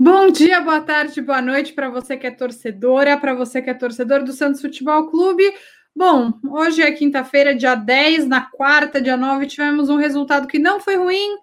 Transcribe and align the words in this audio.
Bom 0.00 0.30
dia, 0.30 0.60
boa 0.60 0.80
tarde, 0.80 1.20
boa 1.20 1.40
noite 1.40 1.72
para 1.72 1.88
você 1.88 2.16
que 2.16 2.26
é 2.26 2.30
torcedora, 2.30 3.16
para 3.16 3.34
você 3.34 3.62
que 3.62 3.70
é 3.70 3.74
torcedor 3.74 4.22
do 4.22 4.32
Santos 4.32 4.60
Futebol 4.60 5.10
Clube. 5.10 5.42
Bom, 5.96 6.32
hoje 6.50 6.82
é 6.82 6.92
quinta-feira, 6.92 7.54
dia 7.54 7.74
10, 7.74 8.28
na 8.28 8.42
quarta, 8.42 9.00
dia 9.00 9.16
9, 9.16 9.46
tivemos 9.46 9.88
um 9.88 9.96
resultado 9.96 10.46
que 10.46 10.58
não 10.58 10.78
foi 10.78 10.96
ruim, 10.96 11.36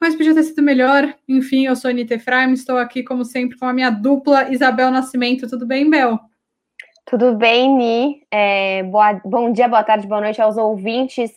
mas 0.00 0.14
podia 0.14 0.34
ter 0.34 0.42
sido 0.42 0.62
melhor. 0.62 1.14
Enfim, 1.28 1.66
eu 1.66 1.76
sou 1.76 1.90
Anitta 1.90 2.14
Efraim, 2.14 2.52
estou 2.52 2.78
aqui, 2.78 3.02
como 3.02 3.24
sempre, 3.24 3.58
com 3.58 3.66
a 3.66 3.72
minha 3.72 3.90
dupla 3.90 4.50
Isabel 4.50 4.90
Nascimento. 4.90 5.48
Tudo 5.48 5.66
bem, 5.66 5.88
Bel? 5.88 6.18
Tudo 7.06 7.34
bem, 7.34 7.74
Ni. 7.76 8.26
É, 8.30 8.82
boa, 8.82 9.20
bom 9.24 9.52
dia, 9.52 9.68
boa 9.68 9.84
tarde, 9.84 10.06
boa 10.06 10.20
noite 10.20 10.42
aos 10.42 10.56
ouvintes. 10.56 11.32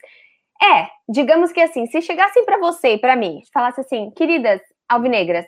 É, 0.62 0.88
digamos 1.08 1.52
que 1.52 1.62
assim, 1.62 1.86
se 1.88 2.02
chegassem 2.02 2.44
para 2.44 2.58
você 2.58 2.94
e 2.94 2.98
para 2.98 3.16
mim, 3.16 3.42
falasse 3.54 3.80
assim, 3.80 4.12
queridas 4.12 4.60
alvinegras, 4.90 5.46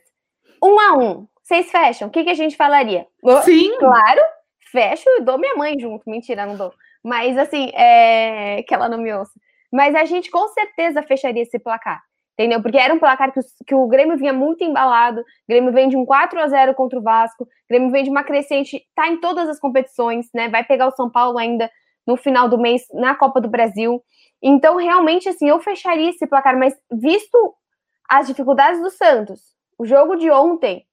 um 0.64 0.80
a 0.80 0.98
um, 0.98 1.28
vocês 1.42 1.70
fecham, 1.70 2.08
o 2.08 2.12
que, 2.12 2.24
que 2.24 2.30
a 2.30 2.36
gente 2.36 2.56
falaria? 2.56 3.06
Sim. 3.44 3.78
Claro, 3.78 4.22
fecho 4.72 5.10
e 5.10 5.22
dou 5.22 5.38
minha 5.38 5.56
mãe 5.56 5.78
junto. 5.78 6.10
Mentira, 6.10 6.46
não 6.46 6.56
dou. 6.56 6.74
Mas 7.04 7.38
assim, 7.38 7.70
é... 7.74 8.64
que 8.64 8.74
ela 8.74 8.88
não 8.88 8.98
me 8.98 9.14
ouça. 9.14 9.34
Mas 9.72 9.96
a 9.96 10.06
gente 10.06 10.30
com 10.30 10.48
certeza 10.50 11.04
fecharia 11.04 11.42
esse 11.42 11.60
placar. 11.60 12.02
Entendeu? 12.34 12.62
Porque 12.62 12.78
era 12.78 12.94
um 12.94 13.00
placar 13.00 13.32
que 13.32 13.40
o, 13.40 13.44
que 13.68 13.76
o 13.76 13.88
Grêmio 13.88 14.18
vinha 14.18 14.34
muito 14.34 14.64
embalado. 14.64 15.22
O 15.22 15.26
Grêmio 15.48 15.72
vem 15.72 15.90
de 15.90 15.98
um 15.98 16.06
4 16.06 16.40
a 16.40 16.48
0 16.48 16.74
contra 16.74 16.98
o 16.98 17.04
Vasco. 17.04 17.44
O 17.44 17.48
Grêmio 17.70 17.92
vem 17.92 18.04
de 18.04 18.10
uma 18.10 18.24
crescente, 18.24 18.82
tá 18.96 19.08
em 19.08 19.20
todas 19.20 19.50
as 19.50 19.60
competições, 19.60 20.28
né? 20.34 20.50
Vai 20.50 20.64
pegar 20.64 20.88
o 20.88 20.96
São 20.96 21.10
Paulo 21.10 21.38
ainda 21.38 21.70
no 22.08 22.18
final 22.18 22.50
do 22.50 22.58
mês 22.58 22.84
na 22.94 23.16
Copa 23.16 23.40
do 23.40 23.50
Brasil. 23.50 24.02
Então, 24.42 24.78
realmente, 24.78 25.30
assim, 25.30 25.48
eu 25.48 25.60
fecharia 25.60 26.10
esse 26.10 26.26
placar, 26.26 26.58
mas 26.58 26.76
visto 26.92 27.54
as 28.10 28.28
dificuldades 28.28 28.82
do 28.82 28.90
Santos, 28.90 29.40
o 29.78 29.86
jogo 29.86 30.16
de 30.16 30.30
ontem. 30.32 30.86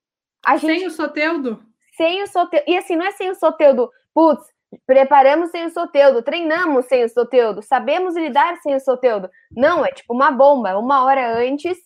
A 0.44 0.56
gente... 0.56 0.78
Sem 0.78 0.86
o 0.86 0.90
Soteudo? 0.90 1.62
Sem 1.96 2.22
o 2.22 2.26
Soteudo. 2.26 2.64
E 2.68 2.76
assim, 2.76 2.94
não 2.94 3.06
é 3.06 3.12
sem 3.12 3.30
o 3.30 3.34
Soteudo, 3.34 3.90
putz, 4.14 4.44
preparamos 4.86 5.50
sem 5.50 5.66
o 5.66 5.70
Soteudo, 5.70 6.22
treinamos 6.22 6.86
sem 6.86 7.04
o 7.04 7.08
Soteudo, 7.08 7.62
sabemos 7.62 8.16
lidar 8.16 8.56
sem 8.58 8.74
o 8.74 8.80
Soteudo. 8.80 9.28
Não, 9.50 9.84
é 9.84 9.90
tipo 9.90 10.12
uma 10.14 10.30
bomba, 10.30 10.78
uma 10.78 11.04
hora 11.04 11.38
antes, 11.38 11.78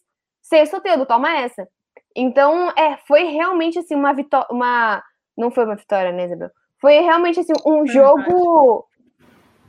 sem 0.42 0.62
o 0.62 0.66
Soteudo, 0.66 1.06
toma 1.06 1.36
essa. 1.36 1.66
Então, 2.14 2.70
é, 2.76 2.96
foi 3.06 3.24
realmente 3.24 3.78
assim 3.78 3.94
uma 3.94 4.12
vitória, 4.12 4.46
uma 4.50 5.02
não 5.36 5.50
foi 5.50 5.64
uma 5.64 5.76
vitória, 5.76 6.12
né, 6.12 6.26
Isabel? 6.26 6.50
Foi 6.80 6.98
realmente 7.00 7.40
assim 7.40 7.52
um 7.64 7.86
jogo 7.86 8.86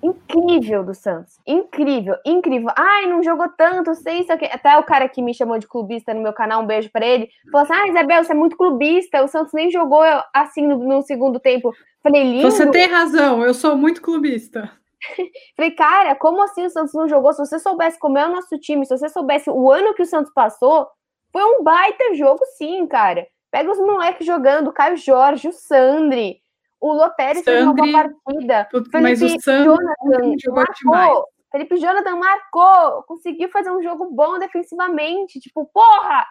incrível 0.03 0.83
do 0.83 0.93
Santos. 0.93 1.39
Incrível, 1.47 2.15
incrível. 2.25 2.69
Ai, 2.75 3.05
não 3.07 3.23
jogou 3.23 3.47
tanto, 3.57 3.95
sei 3.95 4.19
isso 4.19 4.33
aqui. 4.33 4.45
Até 4.45 4.77
o 4.77 4.83
cara 4.83 5.07
que 5.07 5.21
me 5.21 5.33
chamou 5.33 5.57
de 5.57 5.67
clubista 5.67 6.13
no 6.13 6.21
meu 6.21 6.33
canal, 6.33 6.61
um 6.61 6.67
beijo 6.67 6.89
para 6.91 7.05
ele, 7.05 7.29
falou 7.51 7.65
assim: 7.65 7.73
Ah, 7.73 7.87
Isabel, 7.87 8.23
você 8.23 8.33
é 8.33 8.35
muito 8.35 8.57
clubista. 8.57 9.23
O 9.23 9.27
Santos 9.27 9.53
nem 9.53 9.71
jogou 9.71 10.03
assim 10.33 10.67
no, 10.67 10.77
no 10.77 11.01
segundo 11.01 11.39
tempo. 11.39 11.73
Falei, 12.03 12.23
lindo. 12.23 12.51
Você 12.51 12.69
tem 12.69 12.87
razão, 12.87 13.43
eu 13.43 13.53
sou 13.53 13.77
muito 13.77 14.01
clubista. 14.01 14.69
Falei, 15.55 15.71
cara, 15.71 16.15
como 16.15 16.43
assim 16.43 16.65
o 16.65 16.69
Santos 16.69 16.93
não 16.93 17.07
jogou? 17.07 17.31
Se 17.33 17.45
você 17.45 17.57
soubesse 17.59 17.97
como 17.97 18.17
é 18.17 18.27
o 18.27 18.31
nosso 18.31 18.57
time, 18.59 18.85
se 18.85 18.97
você 18.97 19.07
soubesse 19.07 19.49
o 19.49 19.71
ano 19.71 19.93
que 19.93 20.03
o 20.03 20.05
Santos 20.05 20.31
passou, 20.33 20.87
foi 21.31 21.43
um 21.43 21.63
baita 21.63 22.13
jogo, 22.13 22.39
sim, 22.57 22.85
cara. 22.87 23.25
Pega 23.51 23.71
os 23.71 23.79
moleques 23.79 24.25
jogando, 24.25 24.69
o 24.69 24.73
Caio 24.73 24.97
Jorge, 24.97 25.47
o 25.47 25.53
Sandri, 25.53 26.42
o 26.83 26.91
Lopérez 26.91 27.45
fez 27.45 27.63
uma 27.63 27.73
boa 27.73 27.91
partida. 27.93 28.67
Felipe 28.69 29.01
mas 29.01 29.21
o 29.21 29.27
Jonathan 29.39 30.51
marcou. 30.51 31.27
Felipe 31.49 31.77
Jonathan 31.77 32.15
marcou. 32.17 33.03
Conseguiu 33.03 33.49
fazer 33.49 33.71
um 33.71 33.81
jogo 33.81 34.11
bom 34.11 34.37
defensivamente. 34.37 35.39
Tipo, 35.39 35.65
porra! 35.73 36.25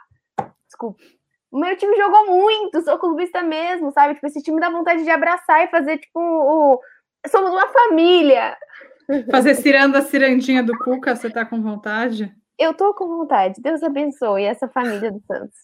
Desculpa. 0.67 1.03
O 1.51 1.59
meu 1.59 1.75
time 1.77 1.97
jogou 1.97 2.27
muito, 2.27 2.83
sou 2.83 2.99
clubista 2.99 3.43
mesmo, 3.43 3.91
sabe? 3.93 4.15
Tipo, 4.15 4.27
esse 4.27 4.43
time 4.43 4.61
dá 4.61 4.69
vontade 4.69 5.05
de 5.05 5.11
abraçar 5.11 5.65
e 5.65 5.71
fazer, 5.71 5.99
tipo, 5.99 6.21
o... 6.21 6.81
somos 7.29 7.51
uma 7.51 7.69
família. 7.69 8.57
Fazer 9.31 9.55
ciranda 9.55 10.03
cirandinha 10.03 10.63
do 10.63 10.77
Cuca, 10.79 11.17
você 11.17 11.31
tá 11.31 11.47
com 11.47 11.63
vontade? 11.63 12.31
Eu 12.59 12.75
tô 12.75 12.93
com 12.95 13.07
vontade. 13.07 13.61
Deus 13.61 13.83
abençoe 13.83 14.45
essa 14.45 14.69
família 14.69 15.11
do 15.11 15.21
Santos. 15.27 15.59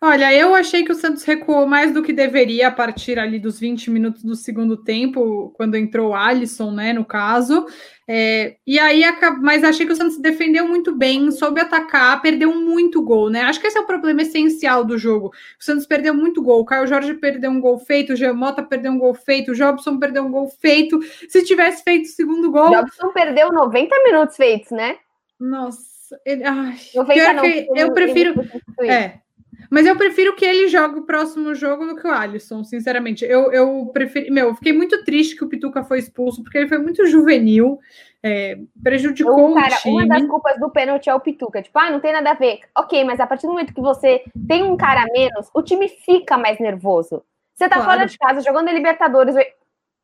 Olha, 0.00 0.32
eu 0.34 0.54
achei 0.54 0.84
que 0.84 0.92
o 0.92 0.94
Santos 0.94 1.24
recuou 1.24 1.66
mais 1.66 1.92
do 1.92 2.02
que 2.02 2.12
deveria 2.12 2.68
a 2.68 2.72
partir 2.72 3.18
ali 3.18 3.38
dos 3.38 3.60
20 3.60 3.90
minutos 3.90 4.22
do 4.22 4.34
segundo 4.34 4.76
tempo, 4.76 5.52
quando 5.56 5.76
entrou 5.76 6.10
o 6.10 6.14
Alisson, 6.14 6.70
né, 6.70 6.92
no 6.92 7.04
caso. 7.04 7.66
É, 8.12 8.56
e 8.66 8.76
aí, 8.76 9.04
mas 9.40 9.62
achei 9.62 9.86
que 9.86 9.92
o 9.92 9.96
Santos 9.96 10.18
defendeu 10.18 10.66
muito 10.66 10.96
bem, 10.96 11.30
soube 11.30 11.60
atacar, 11.60 12.20
perdeu 12.20 12.52
muito 12.52 13.00
gol, 13.02 13.30
né? 13.30 13.42
Acho 13.42 13.60
que 13.60 13.68
esse 13.68 13.78
é 13.78 13.80
o 13.80 13.86
problema 13.86 14.22
essencial 14.22 14.84
do 14.84 14.98
jogo. 14.98 15.28
O 15.28 15.62
Santos 15.62 15.86
perdeu 15.86 16.12
muito 16.12 16.42
gol. 16.42 16.60
O 16.60 16.64
Caio 16.64 16.88
Jorge 16.88 17.14
perdeu 17.14 17.52
um 17.52 17.60
gol 17.60 17.78
feito, 17.78 18.12
o 18.12 18.16
Geomota 18.16 18.64
perdeu 18.64 18.90
um 18.90 18.98
gol 18.98 19.14
feito, 19.14 19.52
o 19.52 19.54
Jobson 19.54 19.96
perdeu 19.98 20.24
um 20.24 20.30
gol 20.32 20.48
feito. 20.48 20.98
Se 21.28 21.44
tivesse 21.44 21.84
feito 21.84 22.06
o 22.06 22.08
segundo 22.08 22.50
gol. 22.50 22.70
O 22.70 22.80
Jobson 22.80 23.12
perdeu 23.12 23.52
90 23.52 23.94
minutos 24.02 24.36
feitos, 24.36 24.72
né? 24.72 24.96
Nossa, 25.38 26.20
ele. 26.26 26.42
Ai, 26.42 26.76
90 26.92 27.32
não, 27.32 27.46
eu, 27.46 27.76
eu 27.76 27.92
prefiro. 27.92 28.34
É. 28.82 29.20
Mas 29.68 29.86
eu 29.86 29.96
prefiro 29.96 30.34
que 30.34 30.44
ele 30.44 30.68
jogue 30.68 31.00
o 31.00 31.04
próximo 31.04 31.54
jogo 31.54 31.86
do 31.86 31.96
que 31.96 32.06
o 32.06 32.10
Alisson, 32.10 32.64
sinceramente. 32.64 33.24
Eu, 33.24 33.52
eu 33.52 33.90
preferi. 33.92 34.30
Meu, 34.30 34.48
eu 34.48 34.54
fiquei 34.54 34.72
muito 34.72 35.04
triste 35.04 35.36
que 35.36 35.44
o 35.44 35.48
Pituca 35.48 35.82
foi 35.82 35.98
expulso, 35.98 36.42
porque 36.42 36.58
ele 36.58 36.68
foi 36.68 36.78
muito 36.78 37.06
juvenil, 37.06 37.78
é, 38.22 38.58
prejudicou 38.82 39.54
cara, 39.54 39.74
o 39.74 39.78
time. 39.78 39.94
Uma 39.94 40.06
das 40.06 40.26
culpas 40.26 40.58
do 40.58 40.70
pênalti 40.70 41.10
é 41.10 41.14
o 41.14 41.20
Pituca. 41.20 41.62
Tipo, 41.62 41.78
ah, 41.78 41.90
não 41.90 42.00
tem 42.00 42.12
nada 42.12 42.30
a 42.30 42.34
ver. 42.34 42.60
Ok, 42.76 43.04
mas 43.04 43.20
a 43.20 43.26
partir 43.26 43.46
do 43.46 43.52
momento 43.52 43.74
que 43.74 43.80
você 43.80 44.22
tem 44.48 44.62
um 44.62 44.76
cara 44.76 45.02
a 45.02 45.12
menos, 45.12 45.48
o 45.54 45.62
time 45.62 45.88
fica 45.88 46.38
mais 46.38 46.58
nervoso. 46.58 47.22
Você 47.54 47.68
tá 47.68 47.76
claro. 47.76 47.90
fora 47.90 48.06
de 48.06 48.16
casa, 48.16 48.40
jogando 48.40 48.68
em 48.68 48.74
Libertadores. 48.74 49.34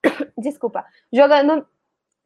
Desculpa. 0.36 0.84
Jogando 1.12 1.66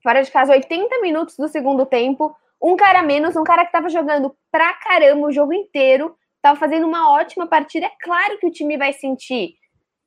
fora 0.02 0.22
de 0.22 0.30
casa 0.30 0.52
80 0.52 1.00
minutos 1.00 1.36
do 1.36 1.48
segundo 1.48 1.86
tempo. 1.86 2.34
Um 2.62 2.76
cara 2.76 3.00
a 3.00 3.02
menos, 3.02 3.36
um 3.36 3.44
cara 3.44 3.64
que 3.64 3.72
tava 3.72 3.88
jogando 3.88 4.34
pra 4.50 4.74
caramba 4.74 5.26
o 5.26 5.32
jogo 5.32 5.52
inteiro 5.52 6.14
estava 6.40 6.58
fazendo 6.58 6.86
uma 6.86 7.10
ótima 7.10 7.46
partida. 7.46 7.86
É 7.86 7.92
claro 8.02 8.38
que 8.38 8.46
o 8.46 8.50
time 8.50 8.76
vai 8.76 8.92
sentir. 8.92 9.54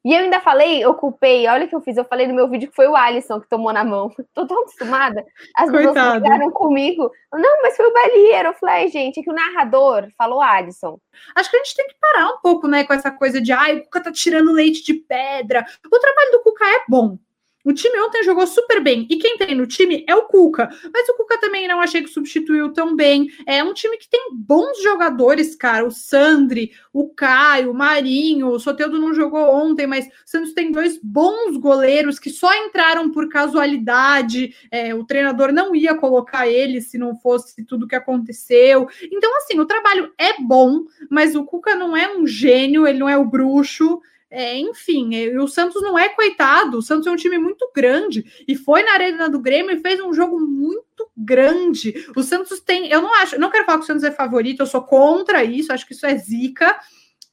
E 0.06 0.14
eu 0.14 0.20
ainda 0.20 0.42
falei, 0.42 0.84
eu 0.84 0.94
culpei, 0.96 1.48
olha 1.48 1.66
o 1.66 1.68
que 1.70 1.76
eu 1.76 1.80
fiz, 1.80 1.96
eu 1.96 2.04
falei 2.04 2.28
no 2.28 2.34
meu 2.34 2.50
vídeo 2.50 2.70
que 2.70 2.76
foi 2.76 2.88
o 2.88 2.96
Alisson 2.96 3.40
que 3.40 3.48
tomou 3.48 3.72
na 3.72 3.86
mão. 3.86 4.12
Tô 4.34 4.46
tão 4.46 4.60
acostumada. 4.62 5.26
As 5.56 5.72
pessoas 5.72 6.16
ficaram 6.16 6.52
comigo. 6.52 7.10
Não, 7.32 7.62
mas 7.62 7.78
foi 7.78 7.86
o 7.86 7.94
Balieiro. 7.94 8.50
Eu 8.50 8.54
falei, 8.56 8.90
gente, 8.90 9.22
é 9.22 9.24
que 9.24 9.30
o 9.30 9.34
narrador 9.34 10.10
falou 10.18 10.42
Alisson. 10.42 11.00
Acho 11.34 11.50
que 11.50 11.56
a 11.56 11.64
gente 11.64 11.76
tem 11.76 11.88
que 11.88 11.96
parar 12.02 12.28
um 12.34 12.40
pouco, 12.42 12.68
né, 12.68 12.84
com 12.84 12.94
essa 12.94 13.12
coisa 13.12 13.40
de 13.40 13.54
ai, 13.54 13.78
o 13.78 13.84
Cuca 13.86 14.04
tá 14.04 14.12
tirando 14.12 14.52
leite 14.52 14.84
de 14.84 14.94
pedra. 14.94 15.66
O 15.90 16.00
trabalho 16.00 16.32
do 16.32 16.42
Cuca 16.42 16.66
é 16.66 16.84
bom. 16.90 17.18
O 17.64 17.72
time 17.72 17.98
ontem 18.00 18.24
jogou 18.24 18.46
super 18.46 18.84
bem. 18.84 19.08
E 19.10 19.16
quem 19.16 19.38
tem 19.38 19.56
no 19.56 19.66
time 19.66 20.04
é 20.08 20.16
o 20.16 20.24
Cuca. 20.24 20.70
Mas 20.94 21.08
o 21.08 21.14
Cuca 21.16 21.40
também 21.40 21.68
não 21.68 21.80
achei 21.80 22.04
que 22.04 22.10
substituiu 22.10 22.74
tão 22.74 22.96
bem. 22.96 23.30
É 23.46 23.64
um 23.64 23.74
time 23.74 23.98
que 23.98 24.10
tem 24.10 24.30
bons 24.34 24.82
jogadores, 24.84 25.56
cara. 25.56 25.86
O 25.86 25.92
Sandri, 25.92 26.72
o 26.92 27.10
Caio, 27.10 27.72
o 27.72 27.74
Marinho. 27.74 28.50
O 28.50 28.60
Soteudo 28.60 29.00
não 29.00 29.14
jogou 29.14 29.50
ontem, 29.50 29.88
mas 29.88 30.06
o 30.06 30.10
Santos 30.26 30.54
tem 30.54 30.72
dois 30.72 31.00
bons 31.02 31.56
goleiros 31.56 32.20
que 32.20 32.30
só 32.30 32.54
entraram 32.66 33.10
por 33.10 33.30
casualidade. 33.30 34.54
É, 34.70 34.94
o 34.94 35.06
treinador 35.06 35.54
não 35.54 35.74
ia 35.74 35.96
colocar 35.96 36.48
eles 36.48 36.90
se 36.90 36.98
não 36.98 37.16
fosse 37.16 37.64
tudo 37.64 37.88
que 37.88 37.96
aconteceu. 37.96 38.90
Então, 39.10 39.38
assim, 39.38 39.60
o 39.60 39.66
trabalho 39.66 40.12
é 40.18 40.42
bom, 40.42 40.86
mas 41.10 41.34
o 41.34 41.46
Cuca 41.46 41.76
não 41.76 41.96
é 41.96 42.14
um 42.14 42.28
gênio, 42.28 42.86
ele 42.86 43.00
não 43.00 43.08
é 43.08 43.18
o 43.18 43.26
bruxo. 43.26 44.02
É, 44.36 44.58
enfim, 44.58 45.14
é, 45.14 45.40
o 45.40 45.48
Santos 45.48 45.80
não 45.84 45.98
é 45.98 46.10
coitado, 46.10 46.80
o 46.80 46.82
Santos 46.82 47.06
é 47.06 47.12
um 47.12 47.16
time 47.16 47.38
muito 47.38 47.70
grande 47.72 48.26
e 48.48 48.56
foi 48.56 48.82
na 48.82 48.94
arena 48.94 49.30
do 49.30 49.40
Grêmio 49.40 49.76
e 49.76 49.80
fez 49.80 50.02
um 50.02 50.12
jogo 50.12 50.40
muito 50.40 51.08
grande. 51.16 52.08
O 52.16 52.24
Santos 52.24 52.60
tem, 52.60 52.88
eu 52.90 53.00
não 53.00 53.14
acho, 53.22 53.40
não 53.40 53.52
quero 53.52 53.64
falar 53.64 53.78
que 53.78 53.84
o 53.84 53.88
Santos 53.88 54.04
é 54.04 54.10
favorito, 54.10 54.62
eu 54.62 54.66
sou 54.66 54.82
contra 54.82 55.44
isso, 55.44 55.72
acho 55.72 55.86
que 55.86 55.94
isso 55.94 56.08
é 56.08 56.18
zica. 56.18 56.80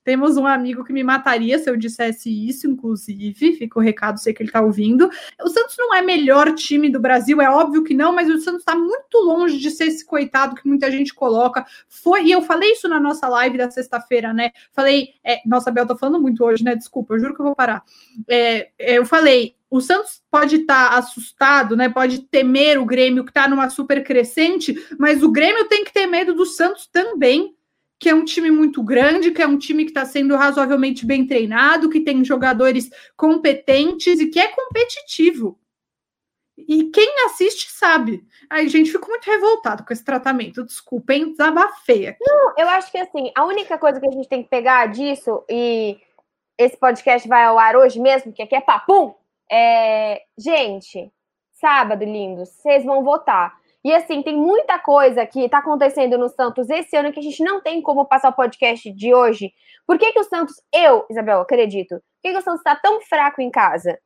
Temos 0.03 0.37
um 0.37 0.47
amigo 0.47 0.85
que 0.85 0.93
me 0.93 1.03
mataria 1.03 1.59
se 1.59 1.69
eu 1.69 1.77
dissesse 1.77 2.31
isso, 2.31 2.67
inclusive. 2.67 3.55
Fica 3.55 3.79
o 3.79 3.83
recado, 3.83 4.19
sei 4.19 4.33
que 4.33 4.43
ele 4.43 4.49
está 4.49 4.61
ouvindo. 4.61 5.11
O 5.43 5.49
Santos 5.49 5.77
não 5.79 5.95
é 5.95 6.03
melhor 6.03 6.55
time 6.55 6.89
do 6.89 6.99
Brasil, 6.99 7.41
é 7.41 7.51
óbvio 7.51 7.85
que 7.85 7.95
não, 7.95 8.13
mas 8.13 8.29
o 8.29 8.39
Santos 8.39 8.61
está 8.61 8.75
muito 8.75 9.19
longe 9.19 9.59
de 9.59 9.71
ser 9.71 9.85
esse 9.85 10.05
coitado 10.05 10.55
que 10.55 10.67
muita 10.67 10.91
gente 10.91 11.15
coloca. 11.15 11.67
Foi, 11.89 12.25
e 12.25 12.33
eu 12.33 12.43
falei 12.43 12.73
isso 12.73 12.89
na 12.89 12.99
nossa 12.99 13.29
live 13.29 13.59
da 13.59 13.71
sexta-feira, 13.71 14.33
né? 14.33 14.51
Falei, 14.73 15.11
é, 15.23 15.41
nossa, 15.47 15.71
Bel, 15.71 15.87
tô 15.87 15.97
falando 15.97 16.21
muito 16.21 16.45
hoje, 16.45 16.65
né? 16.65 16.75
Desculpa, 16.75 17.15
eu 17.15 17.19
juro 17.19 17.35
que 17.35 17.41
eu 17.41 17.47
vou 17.47 17.55
parar. 17.55 17.83
É, 18.29 18.71
é 18.79 18.99
eu 18.99 19.05
falei, 19.05 19.55
o 19.71 19.81
Santos 19.81 20.21
pode 20.31 20.57
estar 20.57 20.91
tá 20.91 20.99
assustado, 20.99 21.77
né? 21.77 21.89
Pode 21.89 22.23
temer 22.23 22.79
o 22.79 22.85
Grêmio 22.85 23.25
que 23.25 23.31
está 23.31 23.47
numa 23.47 23.71
super 23.71 24.03
crescente, 24.03 24.75
mas 24.99 25.23
o 25.23 25.31
Grêmio 25.31 25.69
tem 25.69 25.85
que 25.85 25.93
ter 25.93 26.07
medo 26.07 26.35
do 26.35 26.45
Santos 26.45 26.89
também 26.89 27.55
que 28.01 28.09
é 28.09 28.15
um 28.15 28.25
time 28.25 28.51
muito 28.51 28.83
grande, 28.83 29.31
que 29.31 29.43
é 29.43 29.47
um 29.47 29.59
time 29.59 29.85
que 29.85 29.91
está 29.91 30.07
sendo 30.07 30.35
razoavelmente 30.35 31.05
bem 31.05 31.27
treinado, 31.27 31.91
que 31.91 32.01
tem 32.01 32.25
jogadores 32.25 32.91
competentes 33.15 34.19
e 34.19 34.29
que 34.29 34.41
é 34.41 34.49
competitivo. 34.49 35.61
E 36.57 36.85
quem 36.85 37.27
assiste 37.27 37.71
sabe. 37.71 38.25
Ai, 38.49 38.69
gente, 38.69 38.91
fico 38.91 39.07
muito 39.07 39.27
revoltado 39.27 39.85
com 39.85 39.93
esse 39.93 40.03
tratamento. 40.05 40.65
Desculpem, 40.65 41.31
desabafei 41.31 42.07
aqui. 42.07 42.25
Não, 42.27 42.55
eu 42.57 42.69
acho 42.71 42.91
que 42.91 42.97
assim, 42.97 43.31
a 43.37 43.45
única 43.45 43.77
coisa 43.77 44.01
que 44.01 44.09
a 44.09 44.13
gente 44.13 44.29
tem 44.29 44.43
que 44.43 44.49
pegar 44.49 44.87
disso, 44.87 45.45
e 45.49 45.99
esse 46.57 46.79
podcast 46.79 47.29
vai 47.29 47.45
ao 47.45 47.59
ar 47.59 47.77
hoje 47.77 48.01
mesmo, 48.01 48.33
que 48.33 48.43
aqui 48.43 48.57
é 48.57 48.61
papum, 48.63 49.15
é. 49.51 50.23
Gente, 50.39 51.13
sábado, 51.53 52.03
lindos, 52.03 52.49
vocês 52.49 52.83
vão 52.83 53.05
votar. 53.05 53.60
E 53.83 53.93
assim, 53.93 54.23
tem 54.23 54.37
muita 54.37 54.79
coisa 54.79 55.25
que 55.27 55.45
está 55.45 55.59
acontecendo 55.59 56.19
no 56.19 56.29
Santos 56.29 56.69
esse 56.69 56.95
ano 56.97 57.13
que 57.13 57.21
a 57.21 57.23
gente 57.23 57.43
não 57.43 57.61
tem 57.61 57.81
como 57.81 58.05
passar 58.05 58.29
o 58.29 58.35
podcast 58.35 58.93
de 58.93 59.15
hoje. 59.15 59.53
Por 59.87 59.99
que, 59.99 60.13
que 60.13 60.21
o 60.21 60.25
Santos, 60.25 60.55
eu, 60.73 61.07
Isabel, 61.11 61.41
acredito, 61.41 61.95
por 61.97 62.23
que, 62.23 62.33
que 62.33 62.39
o 62.39 62.43
Santos 62.43 62.61
está 62.61 62.77
tão 62.77 63.01
fraco 63.01 63.41
em 63.41 63.51
casa? 63.51 63.99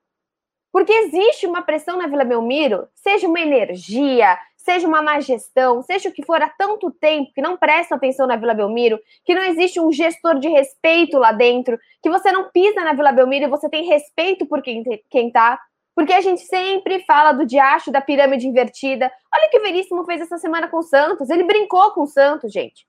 Porque 0.73 0.93
existe 0.93 1.47
uma 1.47 1.63
pressão 1.63 1.97
na 1.97 2.07
Vila 2.07 2.25
Belmiro, 2.25 2.89
seja 2.95 3.29
uma 3.29 3.41
energia, 3.41 4.37
seja 4.57 4.89
uma 4.89 5.03
má 5.03 5.21
gestão, 5.21 5.83
seja 5.83 6.09
o 6.09 6.13
que 6.13 6.25
for 6.25 6.41
há 6.43 6.49
tanto 6.49 6.91
tempo 6.91 7.31
que 7.35 7.43
não 7.43 7.57
prestam 7.57 7.97
atenção 7.97 8.27
na 8.27 8.35
Vila 8.35 8.55
Belmiro, 8.55 8.99
que 9.25 9.35
não 9.35 9.43
existe 9.43 9.79
um 9.79 9.93
gestor 9.93 10.39
de 10.39 10.49
respeito 10.49 11.19
lá 11.19 11.33
dentro, 11.33 11.79
que 12.03 12.11
você 12.11 12.33
não 12.33 12.51
pisa 12.51 12.81
na 12.83 12.93
Vila 12.93 13.13
Belmiro 13.13 13.45
e 13.45 13.49
você 13.49 13.69
tem 13.69 13.85
respeito 13.85 14.47
por 14.47 14.63
quem, 14.63 14.83
quem 15.11 15.31
tá. 15.31 15.61
Porque 15.95 16.13
a 16.13 16.21
gente 16.21 16.43
sempre 16.43 17.05
fala 17.05 17.33
do 17.33 17.47
diacho 17.47 17.93
da 17.93 18.01
pirâmide 18.01 18.49
invertida. 18.49 19.11
Olha 19.33 19.47
o 19.47 19.51
que 19.51 19.59
o 19.59 19.63
Veríssimo 19.63 20.05
fez 20.05 20.21
essa 20.21 20.39
semana 20.39 20.69
com 20.69 20.79
o 20.79 20.83
Santos. 20.83 21.31
Ele 21.31 21.45
brincou 21.45 21.93
com 21.93 22.03
o 22.03 22.07
Santos, 22.07 22.53
gente. 22.53 22.87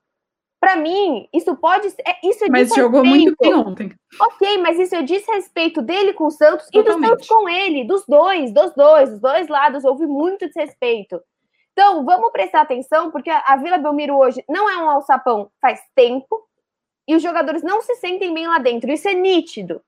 Para 0.58 0.74
mim, 0.74 1.28
isso 1.32 1.54
pode 1.56 1.90
ser. 1.90 2.02
É, 2.06 2.16
isso 2.26 2.44
é 2.44 2.48
mas 2.48 2.74
jogou 2.74 3.04
muito 3.04 3.36
bem 3.40 3.54
ontem. 3.54 3.92
Ok, 4.20 4.58
mas 4.58 4.78
isso 4.78 4.96
é 4.96 5.02
desrespeito 5.02 5.82
dele 5.82 6.14
com 6.14 6.24
o 6.24 6.30
Santos 6.30 6.68
Totalmente. 6.70 6.96
e 6.96 7.00
do 7.00 7.08
Santos 7.08 7.28
com 7.28 7.48
ele, 7.48 7.84
dos 7.84 8.04
dois, 8.06 8.52
dos 8.52 8.74
dois, 8.74 9.10
dos 9.10 9.20
dois 9.20 9.48
lados. 9.48 9.84
Houve 9.84 10.06
muito 10.06 10.46
desrespeito. 10.46 11.20
Então, 11.72 12.04
vamos 12.04 12.32
prestar 12.32 12.62
atenção, 12.62 13.10
porque 13.10 13.30
a 13.30 13.56
Vila 13.56 13.76
Belmiro 13.76 14.16
hoje 14.16 14.42
não 14.48 14.68
é 14.68 14.78
um 14.78 14.88
alçapão 14.88 15.50
faz 15.60 15.78
tempo 15.94 16.42
e 17.06 17.14
os 17.14 17.22
jogadores 17.22 17.62
não 17.62 17.82
se 17.82 17.94
sentem 17.96 18.32
bem 18.32 18.48
lá 18.48 18.58
dentro. 18.58 18.90
Isso 18.90 19.06
é 19.08 19.14
nítido. 19.14 19.82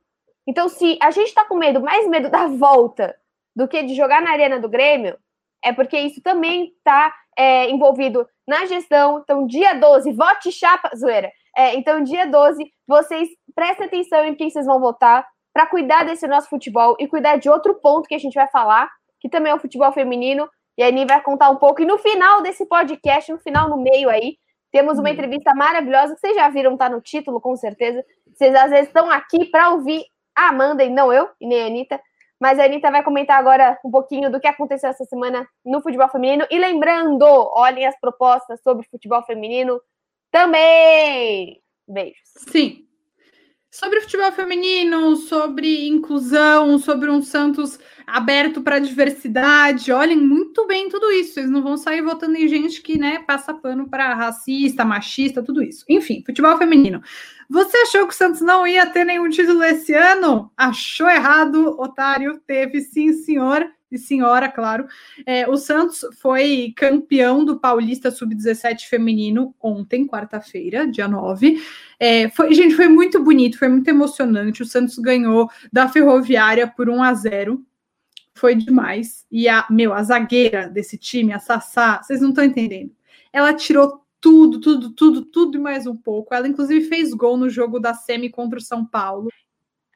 Então, 0.49 0.67
se 0.67 0.99
a 1.03 1.11
gente 1.11 1.29
está 1.29 1.45
com 1.45 1.57
medo, 1.57 1.79
mais 1.79 2.09
medo 2.09 2.31
da 2.31 2.47
volta 2.47 3.15
do 3.55 3.69
que 3.69 3.83
de 3.83 3.95
jogar 3.95 4.23
na 4.23 4.31
arena 4.31 4.59
do 4.59 4.67
Grêmio, 4.67 5.19
é 5.63 5.75
porque 5.75 5.99
isso 5.99 6.23
também 6.23 6.73
está 6.79 7.15
é, 7.37 7.69
envolvido 7.69 8.27
na 8.47 8.65
gestão. 8.65 9.19
Então, 9.19 9.47
dia 9.47 9.75
12, 9.75 10.11
vote 10.13 10.51
chapa, 10.51 10.91
zoeira. 10.97 11.31
É, 11.55 11.75
então, 11.75 12.03
dia 12.03 12.27
12, 12.27 12.65
vocês 12.87 13.29
prestem 13.55 13.89
atenção 13.89 14.25
em 14.25 14.35
quem 14.35 14.49
vocês 14.49 14.65
vão 14.65 14.81
votar 14.81 15.23
para 15.53 15.67
cuidar 15.67 16.05
desse 16.05 16.27
nosso 16.27 16.49
futebol 16.49 16.97
e 16.99 17.07
cuidar 17.07 17.37
de 17.37 17.51
outro 17.51 17.75
ponto 17.75 18.09
que 18.09 18.15
a 18.15 18.19
gente 18.19 18.35
vai 18.35 18.49
falar, 18.49 18.89
que 19.21 19.29
também 19.29 19.53
é 19.53 19.55
o 19.55 19.61
futebol 19.61 19.93
feminino. 19.93 20.49
E 20.79 20.83
a 20.83 20.87
Ani 20.87 21.05
vai 21.05 21.21
contar 21.21 21.51
um 21.51 21.57
pouco. 21.57 21.83
E 21.83 21.85
no 21.85 21.99
final 21.99 22.41
desse 22.41 22.65
podcast, 22.65 23.31
no 23.31 23.39
final, 23.39 23.69
no 23.69 23.77
meio 23.77 24.09
aí, 24.09 24.39
temos 24.73 24.99
uma 24.99 25.09
uhum. 25.09 25.13
entrevista 25.15 25.55
maravilhosa 25.55 26.15
que 26.15 26.21
vocês 26.21 26.37
já 26.37 26.49
viram, 26.49 26.75
tá 26.75 26.89
no 26.89 27.03
título, 27.03 27.39
com 27.39 27.55
certeza. 27.55 28.03
Vocês 28.33 28.55
às 28.55 28.71
vezes 28.71 28.87
estão 28.87 29.11
aqui 29.11 29.45
para 29.45 29.71
ouvir 29.71 30.05
a 30.39 30.49
Amanda 30.49 30.85
e 30.85 30.91
não 30.91 31.13
eu, 31.13 31.29
e 31.41 31.47
nem 31.47 31.63
a 31.63 31.67
Anitta. 31.67 32.01
Mas 32.41 32.59
a 32.59 32.65
Anitta 32.65 32.91
vai 32.91 33.03
comentar 33.03 33.39
agora 33.39 33.79
um 33.85 33.91
pouquinho 33.91 34.31
do 34.31 34.39
que 34.39 34.47
aconteceu 34.47 34.89
essa 34.89 35.05
semana 35.05 35.47
no 35.65 35.83
futebol 35.83 36.09
feminino. 36.09 36.47
E 36.51 36.59
lembrando, 36.59 37.25
olhem 37.25 37.85
as 37.85 37.99
propostas 37.99 38.63
sobre 38.63 38.87
futebol 38.89 39.23
feminino 39.25 39.81
também. 40.31 41.61
Beijos. 41.87 42.21
Sim. 42.49 42.85
Sobre 43.71 44.01
futebol 44.01 44.33
feminino, 44.33 45.17
sobre 45.17 45.89
inclusão, 45.89 46.79
sobre 46.79 47.11
um 47.11 47.21
Santos 47.21 47.79
aberto 48.07 48.63
para 48.63 48.79
diversidade. 48.79 49.93
Olhem 49.93 50.17
muito 50.17 50.67
bem 50.67 50.89
tudo 50.89 51.11
isso. 51.11 51.35
Vocês 51.35 51.51
não 51.51 51.63
vão 51.63 51.77
sair 51.77 52.01
votando 52.01 52.37
em 52.37 52.49
gente 52.49 52.81
que, 52.81 52.99
né, 52.99 53.23
passa 53.27 53.53
pano 53.53 53.89
para 53.89 54.15
racista, 54.15 54.85
machista, 54.85 55.43
tudo 55.43 55.63
isso. 55.63 55.85
Enfim, 55.89 56.23
futebol 56.25 56.57
feminino. 56.57 57.03
Você 57.49 57.77
achou 57.79 58.07
que 58.07 58.13
o 58.13 58.17
Santos 58.17 58.41
não 58.41 58.67
ia 58.67 58.87
ter 58.87 59.05
nenhum 59.05 59.29
título 59.29 59.63
esse 59.63 59.95
ano? 59.95 60.53
Achou 60.57 61.09
errado, 61.09 61.81
otário. 61.81 62.41
Teve, 62.47 62.81
sim, 62.81 63.13
senhor 63.13 63.67
e 63.91 63.97
senhora, 63.97 64.51
claro. 64.51 64.87
É, 65.25 65.49
o 65.49 65.57
Santos 65.57 66.05
foi 66.21 66.75
campeão 66.77 67.45
do 67.45 67.59
Paulista 67.59 68.11
Sub-17 68.11 68.83
feminino 68.87 69.55
ontem, 69.61 70.07
quarta-feira, 70.07 70.87
dia 70.87 71.09
9. 71.09 71.63
É, 71.99 72.29
foi, 72.31 72.53
gente, 72.55 72.75
foi 72.75 72.89
muito 72.89 73.23
bonito, 73.23 73.59
foi 73.59 73.69
muito 73.69 73.89
emocionante. 73.89 74.63
O 74.63 74.67
Santos 74.67 74.99
ganhou 74.99 75.49
da 75.73 75.89
Ferroviária 75.89 76.67
por 76.67 76.89
1 76.91 77.03
a 77.03 77.15
0 77.15 77.65
foi 78.35 78.55
demais. 78.55 79.27
E 79.31 79.49
a, 79.49 79.67
meu, 79.69 79.93
a 79.93 80.03
zagueira 80.03 80.69
desse 80.69 80.97
time, 80.97 81.33
a 81.33 81.41
Sassá, 81.41 82.01
vocês 82.03 82.21
não 82.21 82.29
estão 82.29 82.45
entendendo. 82.45 82.93
Ela 83.33 83.53
tirou 83.53 84.05
tudo, 84.21 84.61
tudo, 84.61 84.91
tudo, 84.91 85.25
tudo 85.25 85.59
e 85.59 85.61
mais 85.61 85.87
um 85.87 85.97
pouco. 85.97 86.35
Ela, 86.35 86.49
inclusive, 86.49 86.87
fez 86.87 87.13
gol 87.13 87.37
no 87.37 87.49
jogo 87.49 87.79
da 87.79 87.95
Semi 87.95 88.31
contra 88.31 88.59
o 88.59 88.63
São 88.63 88.85
Paulo. 88.85 89.29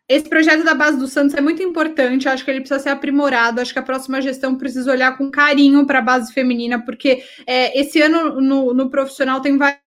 Esse 0.08 0.28
projeto 0.28 0.64
da 0.64 0.74
base 0.74 0.98
do 0.98 1.06
Santos 1.06 1.34
é 1.34 1.40
muito 1.40 1.62
importante, 1.62 2.28
acho 2.28 2.44
que 2.44 2.50
ele 2.50 2.60
precisa 2.60 2.80
ser 2.80 2.90
aprimorado. 2.90 3.60
Acho 3.60 3.72
que 3.72 3.78
a 3.78 3.82
próxima 3.82 4.20
gestão 4.20 4.56
precisa 4.56 4.90
olhar 4.90 5.16
com 5.16 5.30
carinho 5.30 5.86
para 5.86 6.00
a 6.00 6.02
base 6.02 6.32
feminina, 6.32 6.84
porque 6.84 7.24
é, 7.46 7.78
esse 7.80 8.02
ano 8.02 8.40
no, 8.40 8.74
no 8.74 8.90
profissional 8.90 9.40
tem 9.40 9.56
várias 9.56 9.78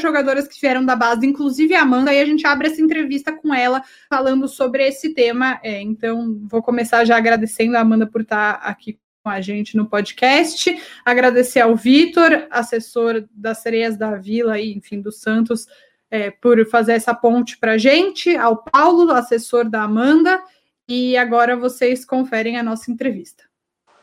jogadoras 0.00 0.48
que 0.48 0.60
vieram 0.60 0.84
da 0.84 0.96
base, 0.96 1.24
inclusive 1.26 1.74
a 1.74 1.82
Amanda, 1.82 2.12
e 2.12 2.20
a 2.20 2.24
gente 2.24 2.46
abre 2.46 2.66
essa 2.68 2.82
entrevista 2.82 3.32
com 3.32 3.54
ela 3.54 3.82
falando 4.08 4.48
sobre 4.48 4.84
esse 4.84 5.14
tema. 5.14 5.60
É, 5.62 5.80
então, 5.80 6.40
vou 6.50 6.62
começar 6.62 7.04
já 7.04 7.16
agradecendo 7.16 7.76
a 7.76 7.80
Amanda 7.80 8.06
por 8.06 8.22
estar 8.22 8.54
aqui 8.54 8.98
com 9.26 9.30
a 9.30 9.40
gente 9.40 9.76
no 9.76 9.86
podcast. 9.86 10.80
Agradecer 11.04 11.58
ao 11.58 11.74
Vitor, 11.74 12.46
assessor 12.48 13.24
das 13.32 13.58
Sereias 13.58 13.96
da 13.96 14.14
Vila 14.14 14.56
e, 14.56 14.72
enfim, 14.72 15.00
do 15.00 15.10
Santos, 15.10 15.66
é, 16.08 16.30
por 16.30 16.64
fazer 16.66 16.92
essa 16.92 17.12
ponte 17.12 17.58
para 17.58 17.72
a 17.72 17.78
gente, 17.78 18.36
ao 18.36 18.58
Paulo, 18.58 19.10
assessor 19.10 19.68
da 19.68 19.82
Amanda, 19.82 20.40
e 20.88 21.16
agora 21.16 21.56
vocês 21.56 22.04
conferem 22.04 22.56
a 22.56 22.62
nossa 22.62 22.88
entrevista. 22.88 23.42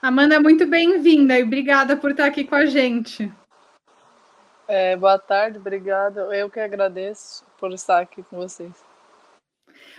Amanda, 0.01 0.41
muito 0.41 0.67
bem-vinda 0.67 1.39
e 1.39 1.43
obrigada 1.43 1.95
por 1.95 2.11
estar 2.11 2.25
aqui 2.25 2.43
com 2.43 2.55
a 2.55 2.65
gente. 2.65 3.31
É, 4.67 4.97
boa 4.97 5.17
tarde, 5.17 5.57
obrigada. 5.57 6.19
Eu 6.35 6.49
que 6.49 6.59
agradeço 6.59 7.45
por 7.57 7.71
estar 7.71 8.01
aqui 8.01 8.23
com 8.23 8.35
vocês. 8.35 8.92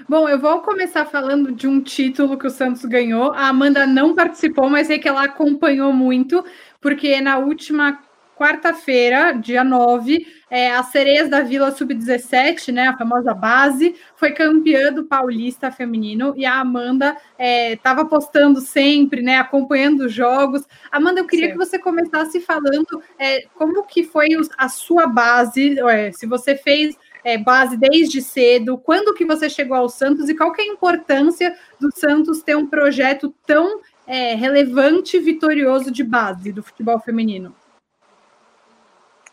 Bom, 0.08 0.28
eu 0.28 0.38
vou 0.38 0.60
começar 0.60 1.04
falando 1.04 1.52
de 1.52 1.68
um 1.68 1.80
título 1.80 2.36
que 2.36 2.46
o 2.46 2.50
Santos 2.50 2.84
ganhou. 2.84 3.32
A 3.32 3.48
Amanda 3.48 3.86
não 3.86 4.14
participou, 4.14 4.68
mas 4.68 4.88
sei 4.88 4.98
que 4.98 5.08
ela 5.08 5.24
acompanhou 5.24 5.92
muito, 5.92 6.44
porque 6.80 7.20
na 7.20 7.38
última 7.38 8.00
quarta-feira, 8.36 9.32
dia 9.32 9.62
9, 9.62 10.26
é, 10.50 10.72
a 10.72 10.82
Sereias 10.82 11.28
da 11.28 11.40
Vila 11.40 11.70
Sub-17, 11.70 12.72
né, 12.72 12.88
a 12.88 12.98
famosa 12.98 13.32
base, 13.32 13.94
foi 14.16 14.32
campeã 14.32 14.92
do 14.92 15.04
Paulista 15.04 15.70
Feminino 15.70 16.34
e 16.36 16.44
a 16.44 16.58
Amanda 16.58 17.16
estava 17.38 18.02
é, 18.02 18.04
postando 18.04 18.60
sempre, 18.60 19.22
né, 19.22 19.38
acompanhando 19.38 20.06
os 20.06 20.12
jogos. 20.12 20.66
Amanda, 20.90 21.20
eu 21.20 21.26
queria 21.26 21.46
Sim. 21.46 21.52
que 21.52 21.58
você 21.58 21.78
começasse 21.78 22.40
falando 22.40 23.00
é, 23.16 23.42
como 23.54 23.84
que 23.84 24.02
foi 24.02 24.28
a 24.58 24.68
sua 24.68 25.06
base, 25.06 25.78
é, 25.78 26.10
se 26.10 26.26
você 26.26 26.56
fez 26.56 26.96
é, 27.24 27.38
base 27.38 27.76
desde 27.76 28.20
cedo, 28.20 28.76
quando 28.76 29.14
que 29.14 29.24
você 29.24 29.48
chegou 29.48 29.76
ao 29.76 29.88
Santos 29.88 30.28
e 30.28 30.36
qual 30.36 30.52
que 30.52 30.60
é 30.60 30.64
a 30.64 30.68
importância 30.68 31.58
do 31.80 31.90
Santos 31.90 32.42
ter 32.42 32.54
um 32.54 32.66
projeto 32.66 33.34
tão 33.46 33.80
é, 34.06 34.34
relevante 34.34 35.16
e 35.16 35.20
vitorioso 35.20 35.90
de 35.90 36.04
base 36.04 36.52
do 36.52 36.62
futebol 36.62 37.00
feminino? 37.00 37.56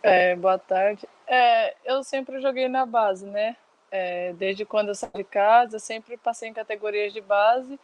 É, 0.02 0.36
boa 0.36 0.58
tarde. 0.58 1.08
É, 1.28 1.76
eu 1.86 2.04
sempre 2.04 2.42
joguei 2.42 2.68
na 2.68 2.86
base, 2.86 3.26
né? 3.26 3.56
É, 3.92 4.32
desde 4.34 4.64
quando 4.66 4.88
eu 4.88 4.96
saí 4.96 5.12
de 5.14 5.24
casa, 5.26 5.78
sempre 5.78 6.16
passei 6.18 6.50
em 6.50 6.54
categorias 6.54 7.12
de 7.12 7.20
base. 7.20 7.78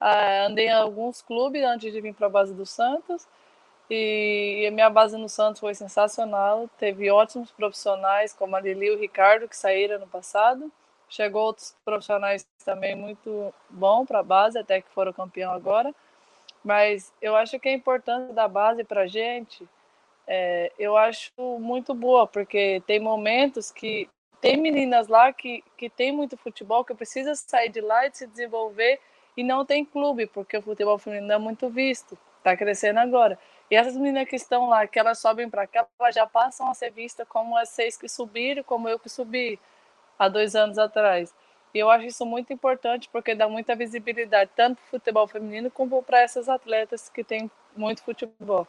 Ah, 0.00 0.46
andei 0.46 0.66
em 0.66 0.72
alguns 0.72 1.22
clubes 1.22 1.62
antes 1.62 1.92
de 1.92 2.00
vir 2.00 2.14
para 2.14 2.26
a 2.26 2.30
base 2.30 2.54
do 2.54 2.66
Santos. 2.66 3.26
E 3.90 4.66
a 4.66 4.70
minha 4.70 4.88
base 4.88 5.16
no 5.16 5.28
Santos 5.28 5.60
foi 5.60 5.74
sensacional. 5.74 6.68
Teve 6.78 7.10
ótimos 7.10 7.50
profissionais, 7.50 8.32
como 8.32 8.56
a 8.56 8.60
Lili 8.60 8.86
e 8.86 8.90
o 8.90 8.98
Ricardo, 8.98 9.48
que 9.48 9.56
saíram 9.56 9.98
no 9.98 10.06
passado. 10.06 10.72
Chegou 11.08 11.42
outros 11.42 11.76
profissionais 11.84 12.46
também 12.64 12.96
muito 12.96 13.52
bom 13.68 14.06
para 14.06 14.20
a 14.20 14.22
base, 14.22 14.58
até 14.58 14.80
que 14.80 14.88
foram 14.90 15.12
campeão 15.12 15.52
agora. 15.52 15.94
Mas 16.64 17.12
eu 17.20 17.36
acho 17.36 17.58
que 17.60 17.68
a 17.68 17.72
importância 17.72 18.32
da 18.32 18.48
base 18.48 18.84
para 18.84 19.02
a 19.02 19.06
gente 19.06 19.68
é, 20.26 20.72
eu 20.78 20.96
acho 20.96 21.30
muito 21.60 21.94
boa, 21.94 22.26
porque 22.26 22.82
tem 22.86 22.98
momentos 22.98 23.70
que 23.70 24.08
tem 24.40 24.56
meninas 24.56 25.08
lá 25.08 25.32
que, 25.32 25.62
que 25.76 25.88
tem 25.88 26.12
muito 26.12 26.36
futebol, 26.36 26.84
que 26.84 26.94
precisa 26.94 27.34
sair 27.34 27.70
de 27.70 27.80
lá 27.80 28.06
e 28.06 28.10
se 28.12 28.26
desenvolver 28.26 29.00
e 29.36 29.42
não 29.42 29.64
tem 29.64 29.84
clube, 29.84 30.26
porque 30.26 30.56
o 30.56 30.62
futebol 30.62 30.98
feminino 30.98 31.32
é 31.32 31.38
muito 31.38 31.68
visto. 31.68 32.16
Tá 32.44 32.56
crescendo 32.56 32.98
agora. 33.00 33.38
E 33.70 33.74
essas 33.74 33.96
meninas 33.96 34.28
que 34.28 34.36
estão 34.36 34.68
lá, 34.68 34.86
que 34.86 34.98
elas 34.98 35.18
sobem 35.18 35.48
para 35.48 35.66
cá, 35.66 35.86
elas 35.98 36.14
já 36.14 36.26
passam 36.26 36.68
a 36.70 36.74
ser 36.74 36.90
vistas 36.92 37.26
como 37.26 37.56
as 37.56 37.70
seis 37.70 37.96
que 37.96 38.08
subiram, 38.08 38.62
como 38.62 38.88
eu 38.88 38.98
que 38.98 39.08
subi 39.08 39.58
há 40.18 40.28
dois 40.28 40.54
anos 40.54 40.78
atrás. 40.78 41.34
E 41.74 41.78
eu 41.78 41.90
acho 41.90 42.04
isso 42.06 42.26
muito 42.26 42.52
importante 42.52 43.08
porque 43.10 43.34
dá 43.34 43.48
muita 43.48 43.74
visibilidade, 43.74 44.50
tanto 44.54 44.76
para 44.76 44.86
o 44.86 44.90
futebol 44.90 45.26
feminino 45.26 45.70
como 45.70 46.02
para 46.02 46.20
essas 46.20 46.48
atletas 46.48 47.08
que 47.08 47.24
têm 47.24 47.50
muito 47.76 48.02
futebol. 48.04 48.68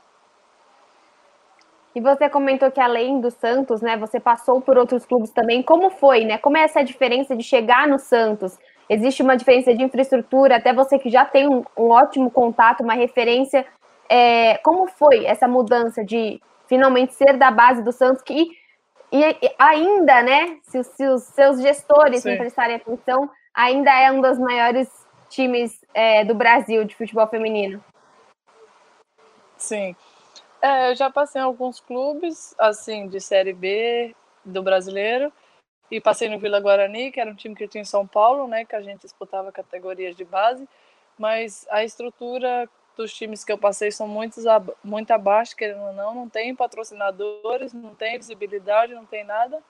E 1.94 2.02
você 2.02 2.30
comentou 2.30 2.72
que 2.72 2.82
além 2.82 3.22
do 3.22 3.32
Santos, 3.32 3.82
né, 3.82 3.96
você 3.96 4.20
passou 4.20 4.60
por 4.60 4.78
outros 4.78 5.06
clubes 5.06 5.30
também. 5.32 5.64
Como 5.64 5.90
foi, 5.90 6.26
né? 6.26 6.38
Como 6.38 6.58
é 6.58 6.64
essa 6.64 6.84
diferença 6.84 7.36
de 7.36 7.44
chegar 7.44 7.88
no 7.88 7.98
Santos? 8.00 8.58
Existe 8.90 9.24
uma 9.24 9.36
diferença 9.36 9.74
de 9.74 9.84
infraestrutura, 9.84 10.58
até 10.58 10.74
você 10.74 11.00
que 11.00 11.10
já 11.10 11.26
tem 11.26 11.48
um, 11.48 11.64
um 11.76 11.90
ótimo 11.90 12.30
contato, 12.30 12.84
uma 12.84 12.94
referência. 12.94 13.66
É, 14.08 14.58
como 14.60 14.88
foi 14.88 15.26
essa 15.26 15.48
mudança 15.48 16.04
de 16.04 16.40
finalmente 16.68 17.14
ser 17.14 17.38
da 17.38 17.50
base 17.50 17.84
do 17.84 17.92
Santos, 17.92 18.22
que 18.22 18.48
e, 19.12 19.22
e 19.22 19.56
ainda, 19.58 20.22
né, 20.22 20.58
se, 20.64 20.84
se, 20.84 21.08
os 21.08 21.24
seus 21.24 21.62
gestores 21.62 22.22
Sim. 22.22 22.38
prestarem 22.38 22.76
atenção, 22.76 23.30
ainda 23.54 23.92
é 23.92 24.12
um 24.12 24.22
dos 24.22 24.38
maiores 24.38 24.90
times 25.30 25.80
é, 25.94 26.26
do 26.26 26.36
Brasil 26.36 26.84
de 26.84 26.96
futebol 26.96 27.28
feminino. 27.28 27.84
Sim. 29.58 29.96
É, 30.62 30.92
eu 30.92 30.96
já 30.96 31.10
passei 31.10 31.42
em 31.42 31.46
alguns 31.46 31.80
clubes, 31.80 32.56
assim, 32.58 33.08
de 33.08 33.20
Série 33.20 33.54
B 33.54 34.16
do 34.44 34.62
brasileiro, 34.62 35.32
e 35.90 36.02
passei 36.02 36.30
no 36.30 36.40
Vila 36.40 36.60
Guarani, 36.60 37.12
que 37.12 37.20
era 37.20 37.30
um 37.30 37.36
time 37.36 37.56
que 37.56 37.68
tinha 37.68 37.82
em 37.82 37.86
São 37.86 38.06
Paulo, 38.06 38.48
né, 38.48 38.66
que 38.66 38.76
a 38.76 38.82
gente 38.82 39.02
disputava 39.02 39.52
categorias 39.52 40.16
de 40.16 40.24
base, 40.24 40.68
mas 41.18 41.68
a 41.70 41.84
estrutura 41.84 42.70
dos 42.98 43.14
times 43.14 43.44
que 43.44 43.52
eu 43.52 43.58
passei 43.58 43.92
são 43.92 44.08
muito, 44.08 44.40
muito 44.84 45.12
abaixo, 45.12 45.56
querendo 45.56 45.82
ou 45.82 45.94
não, 45.94 46.16
não 46.16 46.30
tem 46.30 46.56
patrocinadores, 46.56 47.74
não 47.74 47.94
tem 47.94 48.18
visibilidade, 48.18 48.94
não 48.94 49.06
tem 49.06 49.24
nada. 49.24 49.62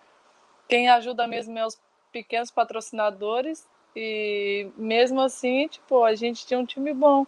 Quem 0.67 0.89
ajuda 0.89 1.27
mesmo 1.27 1.57
é 1.57 1.65
os 1.65 1.79
pequenos 2.11 2.51
patrocinadores, 2.51 3.67
e 3.95 4.69
mesmo 4.77 5.21
assim, 5.21 5.67
tipo, 5.67 6.03
a 6.03 6.13
gente 6.15 6.45
tinha 6.45 6.59
um 6.59 6.65
time 6.65 6.93
bom. 6.93 7.25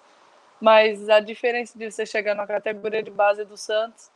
Mas 0.60 1.08
a 1.10 1.20
diferença 1.20 1.78
de 1.78 1.90
você 1.90 2.06
chegar 2.06 2.36
na 2.36 2.48
categoria 2.48 3.02
de 3.04 3.12
base 3.12 3.46
do 3.46 3.56
Santos 3.56 4.12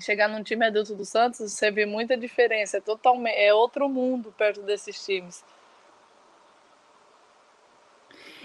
chegar 0.00 0.28
num 0.28 0.42
time 0.42 0.66
adulto 0.66 0.94
do 0.94 1.04
Santos, 1.04 1.52
você 1.52 1.70
vê 1.70 1.86
muita 1.86 2.16
diferença. 2.16 2.78
É, 2.78 2.80
totalmente, 2.80 3.36
é 3.36 3.52
outro 3.52 3.88
mundo 3.88 4.32
perto 4.36 4.62
desses 4.62 5.04
times. 5.04 5.44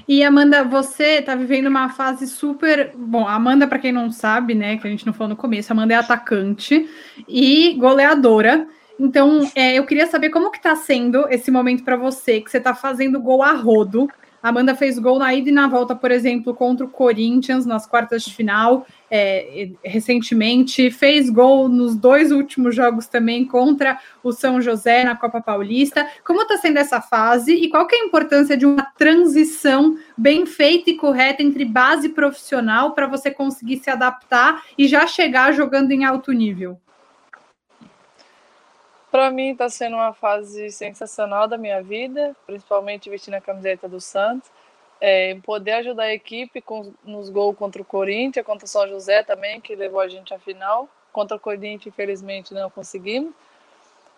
E 0.08 0.24
Amanda, 0.24 0.64
você 0.64 1.20
está 1.20 1.36
vivendo 1.36 1.68
uma 1.68 1.90
fase 1.90 2.28
super. 2.28 2.92
Bom, 2.96 3.28
Amanda, 3.28 3.68
para 3.68 3.80
quem 3.80 3.92
não 3.92 4.12
sabe, 4.12 4.56
né, 4.56 4.78
que 4.78 4.88
a 4.88 4.90
gente 4.90 5.06
não 5.06 5.14
falou 5.14 5.30
no 5.30 5.36
começo, 5.36 5.72
Amanda 5.72 5.94
é 5.94 5.98
atacante 5.98 6.90
e 7.28 7.74
goleadora. 7.76 8.68
Então, 9.00 9.50
é, 9.56 9.76
eu 9.76 9.86
queria 9.86 10.08
saber 10.08 10.30
como 10.30 10.52
que 10.52 10.58
está 10.58 10.76
sendo 10.76 11.28
esse 11.30 11.50
momento 11.50 11.84
para 11.84 11.96
você, 11.96 12.42
que 12.42 12.52
você 12.52 12.58
está 12.58 12.76
fazendo 12.76 13.20
gol 13.20 13.42
a 13.42 13.52
rodo, 13.52 14.08
Amanda 14.42 14.74
fez 14.76 14.98
gol 14.98 15.20
na 15.20 15.34
ida 15.34 15.50
e 15.50 15.52
na 15.52 15.68
volta, 15.68 15.96
por 15.96 16.10
exemplo, 16.10 16.54
contra 16.54 16.86
o 16.86 16.90
Corinthians 16.90 17.66
nas 17.66 17.86
quartas 17.86 18.24
de 18.24 18.34
final, 18.34 18.86
é, 19.10 19.70
recentemente. 19.84 20.90
Fez 20.90 21.30
gol 21.30 21.70
nos 21.70 21.96
dois 21.96 22.32
últimos 22.32 22.76
jogos 22.76 23.08
também 23.08 23.46
contra 23.46 24.00
o 24.24 24.32
São 24.32 24.62
José 24.62 25.04
na 25.04 25.16
Copa 25.16 25.42
Paulista. 25.42 26.08
Como 26.26 26.42
está 26.42 26.58
sendo 26.58 26.78
essa 26.78 27.00
fase 27.00 27.54
e 27.54 27.70
qual 27.70 27.86
que 27.86 27.96
é 27.96 28.02
a 28.02 28.06
importância 28.06 28.58
de 28.58 28.66
uma 28.66 28.84
transição 28.98 29.96
bem 30.18 30.46
feita 30.46 30.90
e 30.90 30.96
correta 30.98 31.44
entre 31.44 31.64
base 31.64 32.10
profissional 32.10 32.92
para 32.94 33.08
você 33.08 33.30
conseguir 33.30 33.78
se 33.78 33.90
adaptar 33.90 34.64
e 34.78 34.88
já 34.88 35.06
chegar 35.06 35.52
jogando 35.54 35.92
em 35.92 36.04
alto 36.04 36.32
nível? 36.32 36.80
Para 39.12 39.30
mim 39.30 39.52
está 39.52 39.68
sendo 39.68 39.98
uma 39.98 40.14
fase 40.14 40.72
sensacional 40.72 41.46
da 41.46 41.58
minha 41.58 41.84
vida, 41.84 42.34
principalmente 42.46 43.10
vestindo 43.10 43.34
a 43.34 43.42
camiseta 43.42 43.88
do 43.90 44.00
Santos. 44.00 44.50
É, 45.02 45.36
poder 45.44 45.74
ajudar 45.74 46.04
a 46.04 46.14
equipe 46.14 46.62
com, 46.62 46.94
nos 47.04 47.30
gols 47.30 47.58
contra 47.58 47.82
o 47.82 47.86
Corinthians, 47.86 48.46
contra 48.46 48.66
o 48.66 48.70
São 48.70 48.88
José 48.88 49.22
também, 49.22 49.60
que 49.60 49.76
levou 49.76 50.00
a 50.00 50.08
gente 50.08 50.34
à 50.34 50.40
final. 50.40 50.88
Contra 51.12 51.36
o 51.36 51.40
Corinthians, 51.40 51.88
infelizmente, 51.88 52.54
não 52.54 52.70
conseguimos. 52.70 53.34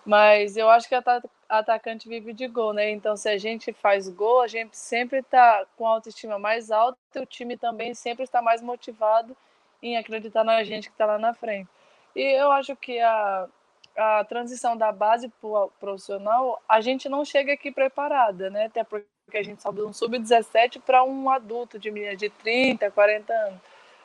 Mas 0.05 0.57
eu 0.57 0.69
acho 0.69 0.88
que 0.88 0.93
a 0.93 1.21
atacante 1.50 2.07
vive 2.07 2.31
de 2.31 2.47
gol, 2.47 2.73
né? 2.73 2.91
Então, 2.91 3.15
se 3.17 3.27
a 3.29 3.38
gente 3.38 3.73
faz 3.73 4.07
gol, 4.09 4.41
a 4.41 4.47
gente 4.47 4.77
sempre 4.77 5.19
está 5.19 5.65
com 5.75 5.88
a 5.88 5.91
autoestima 5.91 6.38
mais 6.38 6.69
alta 6.69 7.00
e 7.15 7.19
o 7.19 7.25
time 7.25 7.57
também 7.57 7.95
sempre 7.95 8.25
está 8.25 8.43
mais 8.43 8.62
motivado 8.62 9.35
em 9.81 9.97
acreditar 9.97 10.43
na 10.43 10.63
gente 10.63 10.89
que 10.89 10.93
está 10.93 11.05
lá 11.05 11.17
na 11.17 11.33
frente. 11.33 11.69
E 12.15 12.21
eu 12.39 12.51
acho 12.51 12.75
que 12.75 13.00
a, 13.00 13.47
a 13.95 14.23
transição 14.23 14.75
da 14.75 14.91
base 14.91 15.29
para 15.29 15.47
o 15.47 15.71
profissional, 15.79 16.62
a 16.67 16.81
gente 16.81 17.07
não 17.07 17.23
chega 17.23 17.53
aqui 17.53 17.71
preparada, 17.71 18.50
né? 18.50 18.65
Até 18.65 18.83
porque 18.83 19.05
a 19.33 19.43
gente 19.43 19.62
sobe 19.62 19.81
de 19.81 19.85
um 19.85 19.93
sub-17 19.93 20.81
para 20.81 21.03
um 21.03 21.29
adulto 21.29 21.77
de 21.77 21.91
de 22.15 22.29
30, 22.29 22.89
40 22.91 23.33
anos. 23.33 23.59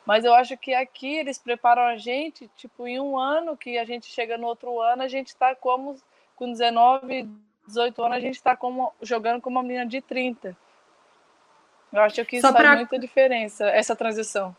Mas 0.05 0.25
eu 0.25 0.33
acho 0.33 0.57
que 0.57 0.73
aqui 0.73 1.17
eles 1.17 1.37
preparam 1.37 1.83
a 1.83 1.97
gente, 1.97 2.49
tipo, 2.55 2.87
em 2.87 2.99
um 2.99 3.17
ano, 3.17 3.55
que 3.55 3.77
a 3.77 3.85
gente 3.85 4.07
chega 4.07 4.37
no 4.37 4.47
outro 4.47 4.79
ano, 4.81 5.03
a 5.03 5.07
gente 5.07 5.27
está 5.27 5.53
como, 5.53 5.95
com 6.35 6.51
19, 6.51 7.29
18 7.67 8.03
anos, 8.03 8.17
a 8.17 8.19
gente 8.19 8.35
está 8.35 8.55
como, 8.55 8.93
jogando 9.01 9.41
como 9.41 9.57
uma 9.57 9.63
menina 9.63 9.85
de 9.85 10.01
30. 10.01 10.57
Eu 11.91 12.01
acho 12.01 12.23
que 12.25 12.37
isso 12.37 12.47
Só 12.47 12.53
faz 12.53 12.65
pra... 12.65 12.75
muita 12.75 12.97
diferença, 12.97 13.67
essa 13.69 13.95
transição. 13.95 14.55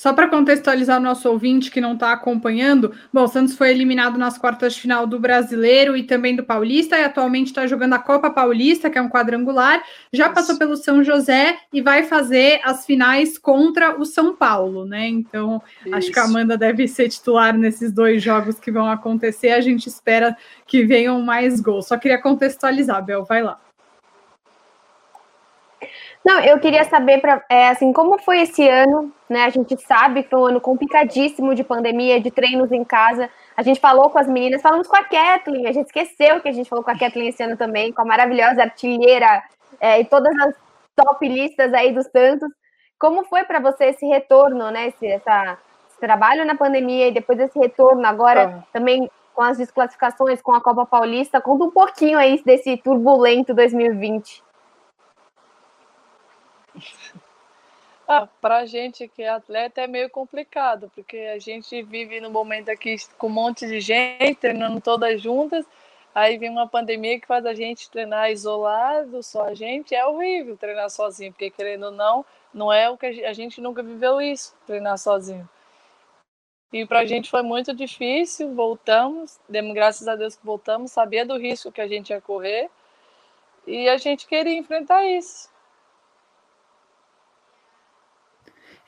Só 0.00 0.14
para 0.14 0.28
contextualizar 0.28 0.98
o 0.98 1.02
nosso 1.02 1.28
ouvinte 1.28 1.70
que 1.70 1.78
não 1.78 1.92
está 1.92 2.10
acompanhando, 2.10 2.94
bom, 3.12 3.24
o 3.24 3.28
Santos 3.28 3.54
foi 3.54 3.70
eliminado 3.70 4.18
nas 4.18 4.38
quartas 4.38 4.72
de 4.72 4.80
final 4.80 5.06
do 5.06 5.20
Brasileiro 5.20 5.94
e 5.94 6.04
também 6.04 6.34
do 6.34 6.42
Paulista, 6.42 6.98
e 6.98 7.04
atualmente 7.04 7.48
está 7.48 7.66
jogando 7.66 7.92
a 7.92 7.98
Copa 7.98 8.30
Paulista, 8.30 8.88
que 8.88 8.96
é 8.96 9.02
um 9.02 9.10
quadrangular, 9.10 9.82
já 10.10 10.30
passou 10.30 10.56
pelo 10.56 10.74
São 10.74 11.04
José 11.04 11.58
e 11.70 11.82
vai 11.82 12.04
fazer 12.04 12.62
as 12.64 12.86
finais 12.86 13.36
contra 13.36 14.00
o 14.00 14.06
São 14.06 14.34
Paulo, 14.34 14.86
né? 14.86 15.06
Então, 15.06 15.60
Isso. 15.84 15.94
acho 15.94 16.10
que 16.12 16.18
a 16.18 16.24
Amanda 16.24 16.56
deve 16.56 16.88
ser 16.88 17.10
titular 17.10 17.54
nesses 17.54 17.92
dois 17.92 18.22
jogos 18.22 18.58
que 18.58 18.72
vão 18.72 18.90
acontecer. 18.90 19.50
A 19.50 19.60
gente 19.60 19.86
espera 19.86 20.34
que 20.66 20.82
venham 20.82 21.20
mais 21.20 21.60
gols. 21.60 21.88
Só 21.88 21.98
queria 21.98 22.16
contextualizar, 22.16 23.04
Bel, 23.04 23.26
vai 23.26 23.42
lá. 23.42 23.60
Não, 26.24 26.38
eu 26.40 26.58
queria 26.60 26.84
saber 26.84 27.18
para 27.20 27.42
é, 27.48 27.68
assim 27.68 27.92
como 27.94 28.18
foi 28.18 28.42
esse 28.42 28.68
ano, 28.68 29.10
né? 29.28 29.44
A 29.44 29.48
gente 29.48 29.74
sabe 29.80 30.22
que 30.22 30.28
foi 30.28 30.38
um 30.38 30.46
ano 30.46 30.60
complicadíssimo 30.60 31.54
de 31.54 31.64
pandemia, 31.64 32.20
de 32.20 32.30
treinos 32.30 32.70
em 32.70 32.84
casa. 32.84 33.30
A 33.56 33.62
gente 33.62 33.80
falou 33.80 34.10
com 34.10 34.18
as 34.18 34.28
meninas, 34.28 34.60
falamos 34.60 34.86
com 34.86 34.96
a 34.96 35.04
Kathleen, 35.04 35.66
a 35.66 35.72
gente 35.72 35.86
esqueceu 35.86 36.40
que 36.40 36.48
a 36.48 36.52
gente 36.52 36.68
falou 36.68 36.84
com 36.84 36.90
a 36.90 36.98
Kathleen 36.98 37.28
esse 37.28 37.42
ano 37.42 37.56
também, 37.56 37.90
com 37.90 38.02
a 38.02 38.04
maravilhosa 38.04 38.62
artilheira 38.62 39.42
é, 39.80 40.00
e 40.00 40.04
todas 40.04 40.34
as 40.40 40.54
top 40.94 41.26
listas 41.26 41.72
aí 41.72 41.92
dos 41.92 42.06
Santos. 42.06 42.50
Como 42.98 43.24
foi 43.24 43.44
para 43.44 43.58
você 43.58 43.86
esse 43.86 44.04
retorno, 44.04 44.70
né? 44.70 44.88
Esse, 44.88 45.06
essa, 45.06 45.58
esse 45.88 45.98
trabalho 45.98 46.44
na 46.44 46.54
pandemia 46.54 47.08
e 47.08 47.12
depois 47.12 47.38
esse 47.40 47.58
retorno 47.58 48.06
agora 48.06 48.62
também 48.74 49.10
com 49.34 49.42
as 49.42 49.56
desclassificações, 49.56 50.42
com 50.42 50.54
a 50.54 50.60
Copa 50.60 50.84
Paulista. 50.84 51.40
Conta 51.40 51.64
um 51.64 51.70
pouquinho 51.70 52.18
aí 52.18 52.42
desse 52.44 52.76
turbulento 52.76 53.54
2020. 53.54 54.49
Ah, 58.12 58.26
pra 58.40 58.66
gente 58.66 59.06
que 59.06 59.22
é 59.22 59.28
atleta 59.28 59.82
é 59.82 59.86
meio 59.86 60.10
complicado, 60.10 60.90
porque 60.96 61.16
a 61.16 61.38
gente 61.38 61.80
vive 61.82 62.20
no 62.20 62.28
momento 62.28 62.68
aqui 62.68 62.96
com 63.16 63.28
um 63.28 63.30
monte 63.30 63.68
de 63.68 63.80
gente, 63.80 64.34
treinando 64.34 64.80
todas 64.80 65.22
juntas, 65.22 65.64
aí 66.12 66.36
vem 66.36 66.50
uma 66.50 66.66
pandemia 66.66 67.20
que 67.20 67.26
faz 67.28 67.46
a 67.46 67.54
gente 67.54 67.88
treinar 67.88 68.32
isolado, 68.32 69.22
só 69.22 69.44
a 69.44 69.54
gente, 69.54 69.94
é 69.94 70.04
horrível 70.04 70.56
treinar 70.56 70.90
sozinho, 70.90 71.30
porque 71.30 71.50
querendo 71.50 71.84
ou 71.84 71.92
não, 71.92 72.26
não 72.52 72.72
é 72.72 72.90
o 72.90 72.98
que 72.98 73.06
a 73.06 73.12
gente, 73.12 73.24
a 73.24 73.32
gente 73.32 73.60
nunca 73.60 73.80
viveu 73.80 74.20
isso, 74.20 74.56
treinar 74.66 74.98
sozinho. 74.98 75.48
E 76.72 76.84
para 76.84 77.00
a 77.00 77.06
gente 77.06 77.30
foi 77.30 77.42
muito 77.42 77.72
difícil, 77.72 78.54
voltamos, 78.54 79.38
demos 79.48 79.72
graças 79.72 80.08
a 80.08 80.16
Deus 80.16 80.34
que 80.34 80.44
voltamos, 80.44 80.90
sabia 80.90 81.24
do 81.24 81.38
risco 81.38 81.70
que 81.70 81.80
a 81.80 81.86
gente 81.86 82.10
ia 82.10 82.20
correr, 82.20 82.68
e 83.68 83.88
a 83.88 83.96
gente 83.98 84.26
queria 84.26 84.58
enfrentar 84.58 85.04
isso. 85.04 85.48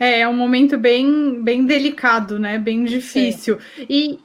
É, 0.02 0.22
é 0.22 0.28
um 0.28 0.34
momento 0.34 0.76
bem, 0.76 1.40
bem 1.40 1.64
delicado, 1.64 2.36
né? 2.36 2.58
Bem 2.58 2.82
difícil. 2.84 3.58
E, 3.88 4.18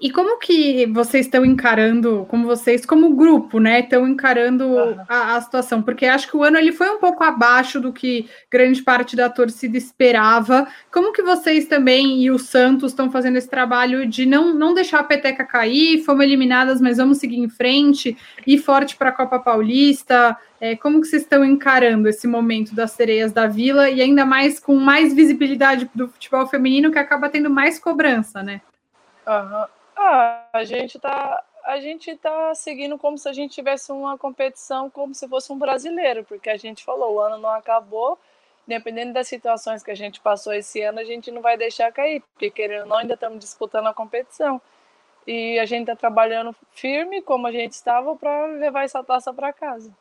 E 0.00 0.10
como 0.10 0.38
que 0.38 0.86
vocês 0.86 1.26
estão 1.26 1.44
encarando, 1.44 2.24
como 2.30 2.46
vocês, 2.46 2.86
como 2.86 3.14
grupo, 3.14 3.60
né, 3.60 3.80
estão 3.80 4.08
encarando 4.08 4.64
uhum. 4.64 4.96
a, 5.06 5.36
a, 5.36 5.40
situação? 5.42 5.82
Porque 5.82 6.06
acho 6.06 6.26
que 6.26 6.36
o 6.38 6.42
ano 6.42 6.56
ele 6.56 6.72
foi 6.72 6.88
um 6.88 6.98
pouco 6.98 7.22
abaixo 7.22 7.78
do 7.78 7.92
que 7.92 8.26
grande 8.50 8.82
parte 8.82 9.14
da 9.14 9.28
torcida 9.28 9.76
esperava. 9.76 10.66
Como 10.90 11.12
que 11.12 11.22
vocês 11.22 11.66
também 11.66 12.22
e 12.22 12.30
o 12.30 12.38
Santos 12.38 12.92
estão 12.92 13.10
fazendo 13.10 13.36
esse 13.36 13.48
trabalho 13.48 14.06
de 14.06 14.24
não, 14.24 14.54
não 14.54 14.72
deixar 14.72 15.00
a 15.00 15.04
peteca 15.04 15.44
cair? 15.44 16.02
Fomos 16.02 16.24
eliminadas, 16.24 16.80
mas 16.80 16.96
vamos 16.96 17.18
seguir 17.18 17.38
em 17.38 17.50
frente, 17.50 18.16
ir 18.46 18.56
forte 18.56 18.96
para 18.96 19.10
a 19.10 19.12
Copa 19.12 19.38
Paulista. 19.38 20.34
É, 20.58 20.76
como 20.76 21.02
que 21.02 21.08
vocês 21.08 21.22
estão 21.22 21.44
encarando 21.44 22.08
esse 22.08 22.26
momento 22.26 22.74
das 22.74 22.92
sereias 22.92 23.32
da 23.32 23.46
Vila 23.46 23.90
e 23.90 24.00
ainda 24.00 24.24
mais 24.24 24.58
com 24.58 24.76
mais 24.76 25.12
visibilidade 25.12 25.90
do 25.94 26.08
futebol 26.08 26.46
feminino 26.46 26.90
que 26.90 26.98
acaba 26.98 27.28
tendo 27.28 27.50
mais 27.50 27.78
cobrança, 27.78 28.42
né? 28.42 28.62
Uhum. 29.26 29.79
Ah, 30.02 30.46
a 30.54 30.64
gente 30.64 30.98
tá 30.98 31.44
a 31.62 31.78
gente 31.78 32.16
tá 32.16 32.54
seguindo 32.54 32.98
como 32.98 33.18
se 33.18 33.28
a 33.28 33.34
gente 33.34 33.54
tivesse 33.54 33.92
uma 33.92 34.16
competição 34.16 34.88
como 34.88 35.14
se 35.14 35.28
fosse 35.28 35.52
um 35.52 35.58
brasileiro, 35.58 36.24
porque 36.24 36.48
a 36.48 36.56
gente 36.56 36.82
falou, 36.82 37.14
o 37.14 37.20
ano 37.20 37.36
não 37.36 37.50
acabou, 37.50 38.18
dependendo 38.66 39.12
das 39.12 39.28
situações 39.28 39.82
que 39.82 39.90
a 39.90 39.94
gente 39.94 40.20
passou 40.20 40.54
esse 40.54 40.80
ano, 40.80 41.00
a 41.00 41.04
gente 41.04 41.30
não 41.30 41.42
vai 41.42 41.58
deixar 41.58 41.92
cair, 41.92 42.22
porque 42.32 42.50
querendo 42.50 42.84
ou 42.84 42.88
não, 42.88 42.96
ainda 42.96 43.12
estamos 43.12 43.38
disputando 43.38 43.88
a 43.88 43.94
competição. 43.94 44.60
E 45.26 45.58
a 45.58 45.66
gente 45.66 45.82
está 45.82 45.94
trabalhando 45.94 46.56
firme, 46.72 47.20
como 47.20 47.46
a 47.46 47.52
gente 47.52 47.72
estava, 47.72 48.16
para 48.16 48.46
levar 48.46 48.84
essa 48.84 49.04
taça 49.04 49.34
para 49.34 49.52
casa. 49.52 49.94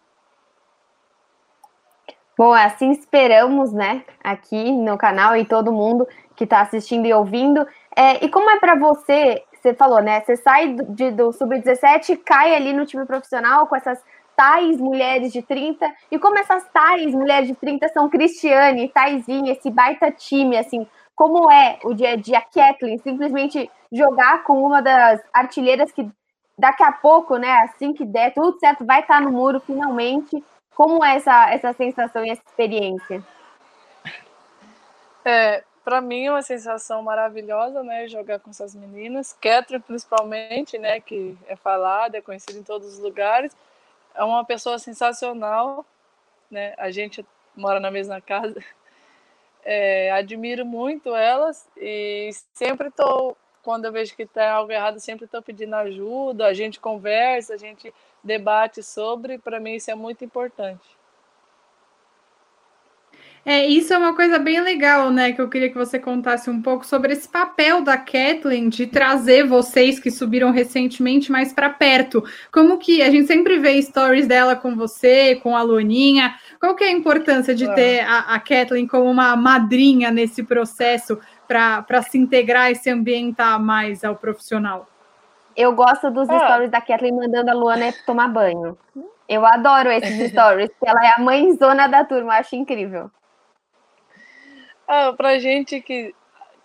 Bom, 2.38 2.54
assim 2.54 2.92
esperamos, 2.92 3.74
né, 3.74 4.06
aqui 4.24 4.72
no 4.72 4.98
canal 4.98 5.36
e 5.36 5.44
todo 5.44 5.74
mundo 5.74 6.08
que 6.38 6.46
está 6.46 6.62
assistindo 6.62 7.06
e 7.06 7.14
ouvindo. 7.14 7.68
É, 7.94 8.24
e 8.24 8.30
como 8.30 8.50
é 8.50 8.58
para 8.58 8.76
você 8.76 9.44
você 9.62 9.74
falou, 9.74 10.02
né? 10.02 10.22
Você 10.22 10.36
sai 10.38 10.74
do, 10.74 11.12
do 11.12 11.34
sub-17 11.34 12.10
e 12.10 12.18
cai 12.18 12.56
ali 12.56 12.74
no 12.74 12.86
time 12.86 13.06
profissional 13.06 13.68
com 13.68 13.76
essas 13.76 14.04
tais 14.36 14.78
mulheres 14.80 15.34
de 15.34 15.42
30. 15.42 15.94
E 16.10 16.18
como 16.18 16.40
essas 16.40 16.66
tais 16.70 17.14
mulheres 17.14 17.50
de 17.50 17.56
30 17.56 17.90
são 17.90 18.10
Cristiane, 18.10 18.88
Taizinha, 18.88 19.52
esse 19.52 19.70
baita 19.70 20.10
time, 20.12 20.58
assim, 20.58 20.88
como 21.14 21.52
é 21.52 21.78
o 21.84 21.94
dia 21.94 22.12
a 22.12 22.16
dia, 22.16 22.40
Kathleen, 22.42 22.98
simplesmente 23.00 23.70
jogar 23.92 24.44
com 24.44 24.64
uma 24.64 24.82
das 24.82 25.22
artilheiras 25.34 25.92
que 25.92 26.10
daqui 26.58 26.84
a 26.84 26.92
pouco, 26.94 27.36
né, 27.36 27.52
assim 27.64 27.94
que 27.94 28.06
der, 28.06 28.34
tudo 28.34 28.58
certo, 28.60 28.86
vai 28.86 29.02
estar 29.02 29.20
no 29.22 29.32
muro 29.32 29.60
finalmente. 29.60 30.42
Como 30.74 31.04
é 31.04 31.18
essa, 31.18 31.50
essa 31.52 31.74
sensação 31.74 32.26
e 32.26 32.30
essa 32.30 32.42
experiência? 32.48 33.22
É, 35.26 35.62
para 35.90 36.02
mim 36.02 36.28
é 36.28 36.32
uma 36.32 36.44
sensação 36.44 37.02
maravilhosa, 37.02 37.82
né, 37.82 38.08
jogar 38.08 38.38
com 38.38 38.52
essas 38.52 38.76
meninas. 38.76 39.36
Catherine, 39.42 39.84
principalmente, 39.84 40.78
né, 40.78 41.00
que 41.00 41.36
é 41.48 41.56
falada, 41.56 42.16
é 42.16 42.22
conhecida 42.22 42.60
em 42.60 42.62
todos 42.62 42.94
os 42.94 43.00
lugares. 43.00 43.58
É 44.14 44.24
uma 44.24 44.46
pessoa 44.46 44.78
sensacional, 44.78 45.84
né, 46.52 46.76
a 46.78 46.92
gente 46.92 47.26
mora 47.56 47.80
na 47.80 47.90
mesma 47.90 48.22
casa. 48.22 48.64
É, 49.66 50.12
admiro 50.12 50.64
muito 50.64 51.16
elas 51.16 51.68
e 51.76 52.30
sempre 52.54 52.90
estou, 52.90 53.36
quando 53.64 53.86
eu 53.86 53.92
vejo 53.92 54.16
que 54.16 54.24
está 54.24 54.52
algo 54.52 54.72
errado, 54.72 55.00
sempre 55.00 55.26
estou 55.26 55.42
pedindo 55.42 55.76
ajuda, 55.76 56.46
a 56.46 56.54
gente 56.54 56.80
conversa, 56.80 57.56
a 57.56 57.58
gente 57.58 57.92
debate 58.24 58.84
sobre, 58.84 59.40
para 59.40 59.60
mim 59.60 59.74
isso 59.74 59.90
é 59.90 59.96
muito 59.96 60.24
importante. 60.24 60.99
É, 63.46 63.66
isso 63.66 63.94
é 63.94 63.98
uma 63.98 64.14
coisa 64.16 64.38
bem 64.38 64.60
legal, 64.60 65.10
né? 65.10 65.32
Que 65.32 65.42
eu 65.42 65.50
queria 65.50 65.70
que 65.70 65.78
você 65.78 65.98
contasse 65.98 66.50
um 66.50 66.62
pouco 66.62 66.86
sobre 66.86 67.14
esse 67.14 67.28
papel 67.28 67.82
da 67.82 67.98
Kathleen 67.98 68.70
de 68.70 68.86
trazer 68.86 69.46
vocês 69.48 70.00
que 70.00 70.12
subiram 70.12 70.52
recentemente 70.52 71.32
mais 71.32 71.54
para 71.54 71.70
perto. 71.70 72.24
Como 72.52 72.78
que 72.78 73.02
a 73.02 73.10
gente 73.10 73.28
sempre 73.28 73.58
vê 73.58 73.82
stories 73.82 74.28
dela 74.28 74.56
com 74.56 74.76
você, 74.76 75.36
com 75.38 75.56
a 75.56 75.62
Luaninha. 75.62 76.36
Qual 76.60 76.76
que 76.76 76.84
é 76.84 76.88
a 76.88 76.92
importância 76.92 77.56
de 77.56 77.74
ter 77.74 78.02
a, 78.02 78.36
a 78.36 78.40
Kathleen 78.40 78.88
como 78.88 79.10
uma 79.10 79.36
madrinha 79.36 80.12
nesse 80.12 80.44
processo 80.44 81.18
para 81.48 82.02
se 82.02 82.18
integrar 82.18 82.72
e 82.72 82.76
se 82.76 82.90
ambientar 82.90 83.60
mais 83.60 84.04
ao 84.04 84.16
profissional? 84.16 84.88
Eu 85.56 85.74
gosto 85.74 86.12
dos 86.12 86.30
ah. 86.30 86.40
stories 86.40 86.70
da 86.70 86.82
Kathleen 86.82 87.16
mandando 87.16 87.52
a 87.52 87.54
Luana 87.54 87.94
tomar 88.06 88.28
banho. 88.28 88.78
Eu 89.28 89.46
adoro 89.46 89.90
esses 89.92 90.32
stories, 90.32 90.70
porque 90.70 90.90
ela 90.90 91.06
é 91.06 91.12
a 91.16 91.22
mãezona 91.22 91.88
da 91.88 92.04
turma, 92.04 92.34
acho 92.36 92.56
incrível. 92.56 93.12
Ah, 94.92 95.14
pra 95.14 95.38
gente 95.38 95.80
que. 95.82 96.16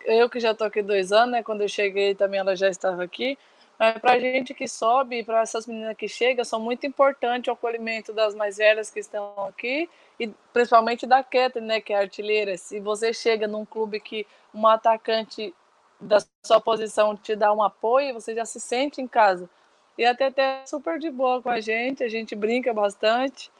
Eu 0.07 0.31
que 0.31 0.41
já 0.41 0.53
estou 0.53 0.67
aqui 0.67 0.81
dois 0.83 1.13
anos, 1.13 1.33
né? 1.33 1.43
Quando 1.43 1.61
eu 1.63 1.69
cheguei 1.69 2.15
também 2.15 2.41
ela 2.41 2.57
já 2.57 2.69
estava 2.71 3.05
aqui. 3.05 3.39
Mas 3.79 3.99
pra 3.99 4.19
gente 4.19 4.55
que 4.55 4.67
sobe, 4.67 5.23
para 5.25 5.43
essas 5.43 5.67
meninas 5.67 5.97
que 5.97 6.09
chegam, 6.09 6.43
são 6.45 6.59
muito 6.61 6.87
importante 6.87 7.51
o 7.51 7.53
acolhimento 7.53 8.13
das 8.15 8.35
mais 8.35 8.57
velhas 8.57 8.91
que 8.91 9.01
estão 9.01 9.35
aqui 9.49 9.91
e 10.19 10.29
principalmente 10.55 11.07
da 11.07 11.23
Keta, 11.23 11.61
né, 11.61 11.81
que 11.83 11.93
é 11.93 11.99
artilheira. 11.99 12.57
Se 12.57 12.81
você 12.81 13.13
chega 13.13 13.47
num 13.47 13.65
clube 13.67 14.01
que 14.01 14.27
um 14.55 14.67
atacante 14.67 15.55
da 16.01 16.19
sua 16.47 16.61
posição 16.61 17.17
te 17.17 17.37
dá 17.37 17.53
um 17.53 17.63
apoio, 17.63 18.15
você 18.15 18.35
já 18.35 18.45
se 18.47 18.61
sente 18.61 19.03
em 19.03 19.09
casa. 19.09 19.51
E 19.99 20.05
até 20.07 20.27
até 20.27 20.65
super 20.67 20.99
de 20.99 21.11
boa 21.11 21.43
com 21.43 21.51
a 21.51 21.61
gente, 21.61 22.03
a 22.05 22.09
gente 22.09 22.35
brinca 22.35 22.73
bastante. 22.73 23.51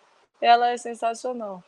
Ela 0.41 0.71
é 0.71 0.77
sensacional. 0.79 1.63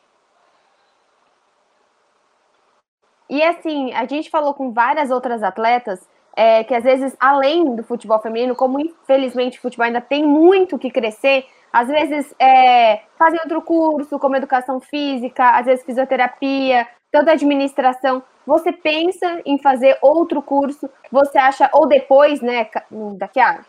E 3.29 3.43
assim, 3.43 3.93
a 3.93 4.07
gente 4.07 4.31
falou 4.31 4.55
com 4.55 4.73
várias 4.73 5.11
outras 5.11 5.43
atletas 5.43 6.09
é, 6.37 6.63
que 6.63 6.75
às 6.75 6.85
vezes, 6.85 7.17
além 7.19 7.75
do 7.75 7.83
futebol 7.83 8.21
feminino, 8.21 8.55
como 8.55 8.79
infelizmente 8.79 9.59
o 9.59 9.63
futebol 9.63 9.87
ainda 9.87 10.03
tem 10.03 10.23
muito 10.25 10.79
que 10.79 10.91
crescer, 10.91 11.47
às 11.73 11.89
vezes 11.89 12.35
é, 12.39 13.01
fazem 13.19 13.41
outro 13.41 13.63
curso, 13.63 14.19
como 14.19 14.37
educação 14.37 14.79
física, 14.79 15.51
às 15.51 15.65
vezes 15.65 15.85
fisioterapia, 15.85 16.87
toda 17.11 17.33
administração. 17.33 18.23
Você 18.47 18.71
pensa 18.71 19.41
em 19.47 19.59
fazer 19.59 19.99
outro 20.03 20.43
curso, 20.43 20.89
você 21.11 21.39
acha, 21.39 21.71
ou 21.73 21.87
depois, 21.87 22.41
né, 22.41 22.69
daqui 23.17 23.41
a 23.41 23.61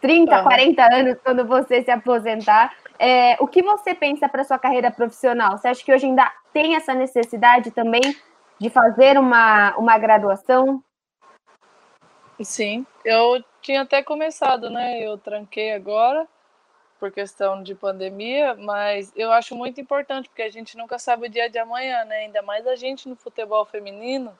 30, 0.00 0.36
uhum. 0.36 0.42
40 0.44 0.94
anos, 0.94 1.18
quando 1.24 1.44
você 1.44 1.82
se 1.82 1.90
aposentar, 1.90 2.72
é, 2.98 3.36
o 3.40 3.46
que 3.46 3.62
você 3.62 3.94
pensa 3.94 4.28
para 4.28 4.44
sua 4.44 4.58
carreira 4.58 4.90
profissional? 4.90 5.58
Você 5.58 5.68
acha 5.68 5.84
que 5.84 5.92
hoje 5.92 6.06
ainda 6.06 6.30
tem 6.52 6.76
essa 6.76 6.94
necessidade 6.94 7.70
também 7.70 8.02
de 8.58 8.70
fazer 8.70 9.18
uma, 9.18 9.76
uma 9.76 9.98
graduação? 9.98 10.82
Sim, 12.42 12.86
eu 13.04 13.42
tinha 13.62 13.82
até 13.82 14.02
começado, 14.02 14.68
né? 14.68 15.00
Eu 15.00 15.16
tranquei 15.16 15.72
agora 15.72 16.26
por 16.98 17.10
questão 17.10 17.62
de 17.62 17.74
pandemia, 17.74 18.54
mas 18.54 19.12
eu 19.16 19.30
acho 19.32 19.54
muito 19.54 19.80
importante 19.80 20.28
porque 20.28 20.42
a 20.42 20.50
gente 20.50 20.76
nunca 20.76 20.98
sabe 20.98 21.26
o 21.26 21.30
dia 21.30 21.48
de 21.48 21.58
amanhã, 21.58 22.04
né? 22.04 22.16
Ainda 22.18 22.42
mais 22.42 22.66
a 22.66 22.76
gente 22.76 23.08
no 23.08 23.16
futebol 23.16 23.64
feminino, 23.64 24.36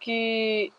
que 0.00 0.72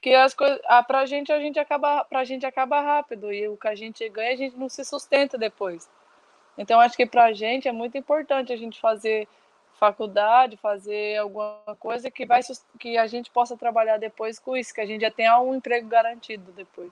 que 0.00 0.14
as 0.14 0.34
coisas, 0.34 0.60
ah, 0.66 0.82
pra 0.82 1.06
gente 1.06 1.32
a 1.32 1.40
gente 1.40 1.58
acaba, 1.58 2.04
pra 2.04 2.24
gente 2.24 2.44
acaba 2.44 2.78
rápido 2.78 3.32
e 3.32 3.48
o 3.48 3.56
que 3.56 3.68
a 3.68 3.74
gente 3.74 4.06
ganha 4.10 4.32
a 4.32 4.36
gente 4.36 4.54
não 4.54 4.68
se 4.68 4.84
sustenta 4.84 5.38
depois. 5.38 5.88
Então 6.58 6.78
acho 6.78 6.94
que 6.94 7.06
pra 7.06 7.32
gente 7.32 7.68
é 7.68 7.72
muito 7.72 7.96
importante 7.96 8.52
a 8.52 8.56
gente 8.56 8.78
fazer 8.78 9.26
faculdade, 9.78 10.56
fazer 10.56 11.18
alguma 11.18 11.76
coisa 11.78 12.10
que 12.10 12.24
vai 12.24 12.40
que 12.78 12.96
a 12.96 13.06
gente 13.06 13.30
possa 13.30 13.56
trabalhar 13.56 13.98
depois 13.98 14.38
com 14.38 14.56
isso, 14.56 14.74
que 14.74 14.80
a 14.80 14.86
gente 14.86 15.02
já 15.02 15.10
tenha 15.10 15.38
um 15.40 15.54
emprego 15.54 15.88
garantido 15.88 16.52
depois. 16.52 16.90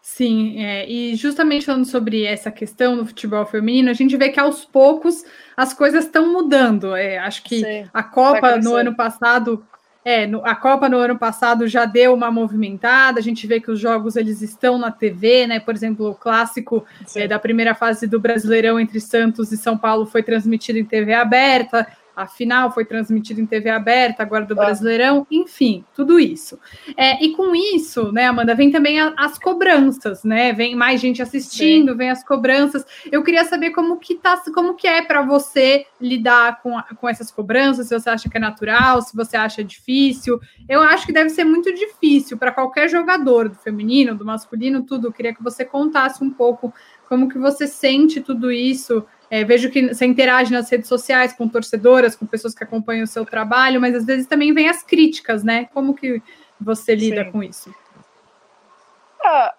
Sim, 0.00 0.64
é, 0.64 0.88
e 0.88 1.16
justamente 1.16 1.66
falando 1.66 1.84
sobre 1.84 2.24
essa 2.24 2.50
questão 2.50 2.96
do 2.96 3.04
futebol 3.04 3.44
feminino, 3.44 3.90
a 3.90 3.92
gente 3.92 4.16
vê 4.16 4.28
que 4.30 4.38
aos 4.38 4.64
poucos 4.64 5.24
as 5.56 5.74
coisas 5.74 6.04
estão 6.04 6.32
mudando. 6.32 6.94
É, 6.94 7.18
acho 7.18 7.42
que 7.42 7.60
Sim, 7.60 7.90
a 7.92 8.02
Copa 8.02 8.56
no 8.56 8.74
ano 8.74 8.94
passado 8.94 9.66
é, 10.06 10.24
no, 10.24 10.40
a 10.46 10.54
Copa 10.54 10.88
no 10.88 10.98
ano 10.98 11.18
passado 11.18 11.66
já 11.66 11.84
deu 11.84 12.14
uma 12.14 12.30
movimentada, 12.30 13.18
a 13.18 13.22
gente 13.22 13.44
vê 13.44 13.58
que 13.58 13.72
os 13.72 13.80
jogos 13.80 14.14
eles 14.14 14.40
estão 14.40 14.78
na 14.78 14.88
TV, 14.88 15.48
né? 15.48 15.58
Por 15.58 15.74
exemplo, 15.74 16.10
o 16.10 16.14
clássico 16.14 16.86
é, 17.16 17.26
da 17.26 17.40
primeira 17.40 17.74
fase 17.74 18.06
do 18.06 18.20
Brasileirão 18.20 18.78
entre 18.78 19.00
Santos 19.00 19.50
e 19.50 19.56
São 19.56 19.76
Paulo 19.76 20.06
foi 20.06 20.22
transmitido 20.22 20.78
em 20.78 20.84
TV 20.84 21.12
aberta 21.12 21.88
a 22.16 22.26
final 22.26 22.72
foi 22.72 22.86
transmitida 22.86 23.38
em 23.38 23.44
TV 23.44 23.68
aberta, 23.68 24.22
agora 24.22 24.46
do 24.46 24.54
ah. 24.54 24.64
Brasileirão, 24.64 25.26
enfim, 25.30 25.84
tudo 25.94 26.18
isso. 26.18 26.58
É, 26.96 27.22
e 27.22 27.32
com 27.32 27.54
isso, 27.54 28.10
né, 28.10 28.24
Amanda, 28.24 28.54
vem 28.54 28.70
também 28.70 28.98
a, 28.98 29.12
as 29.18 29.38
cobranças, 29.38 30.24
né? 30.24 30.54
Vem 30.54 30.74
mais 30.74 30.98
gente 30.98 31.20
assistindo, 31.20 31.92
Sim. 31.92 31.98
vem 31.98 32.10
as 32.10 32.24
cobranças. 32.24 32.86
Eu 33.12 33.22
queria 33.22 33.44
saber 33.44 33.70
como 33.72 33.98
que 33.98 34.14
tá, 34.14 34.42
como 34.54 34.74
que 34.74 34.88
é 34.88 35.02
para 35.02 35.20
você 35.20 35.84
lidar 36.00 36.62
com, 36.62 36.80
com 36.98 37.06
essas 37.06 37.30
cobranças, 37.30 37.88
se 37.88 38.00
você 38.00 38.08
acha 38.08 38.30
que 38.30 38.36
é 38.38 38.40
natural, 38.40 39.02
se 39.02 39.14
você 39.14 39.36
acha 39.36 39.62
difícil. 39.62 40.40
Eu 40.66 40.80
acho 40.82 41.04
que 41.04 41.12
deve 41.12 41.28
ser 41.28 41.44
muito 41.44 41.72
difícil 41.74 42.38
para 42.38 42.50
qualquer 42.50 42.88
jogador, 42.88 43.50
do 43.50 43.56
feminino, 43.56 44.14
do 44.14 44.24
masculino, 44.24 44.82
tudo. 44.82 45.08
Eu 45.08 45.12
queria 45.12 45.34
que 45.34 45.42
você 45.42 45.66
contasse 45.66 46.24
um 46.24 46.30
pouco 46.30 46.72
como 47.08 47.28
que 47.28 47.38
você 47.38 47.66
sente 47.66 48.20
tudo 48.20 48.50
isso 48.50 49.04
é, 49.30 49.44
vejo 49.44 49.70
que 49.70 49.94
você 49.94 50.06
interage 50.06 50.52
nas 50.52 50.70
redes 50.70 50.88
sociais 50.88 51.32
com 51.32 51.48
torcedoras, 51.48 52.14
com 52.14 52.26
pessoas 52.26 52.54
que 52.54 52.62
acompanham 52.62 53.04
o 53.04 53.08
seu 53.08 53.24
trabalho, 53.24 53.80
mas 53.80 53.94
às 53.94 54.04
vezes 54.04 54.26
também 54.26 54.52
vem 54.52 54.68
as 54.68 54.82
críticas, 54.82 55.42
né? 55.42 55.66
Como 55.72 55.94
que 55.94 56.22
você 56.60 56.94
lida 56.94 57.24
Sim. 57.24 57.32
com 57.32 57.42
isso? 57.42 57.74
Ah, 59.22 59.54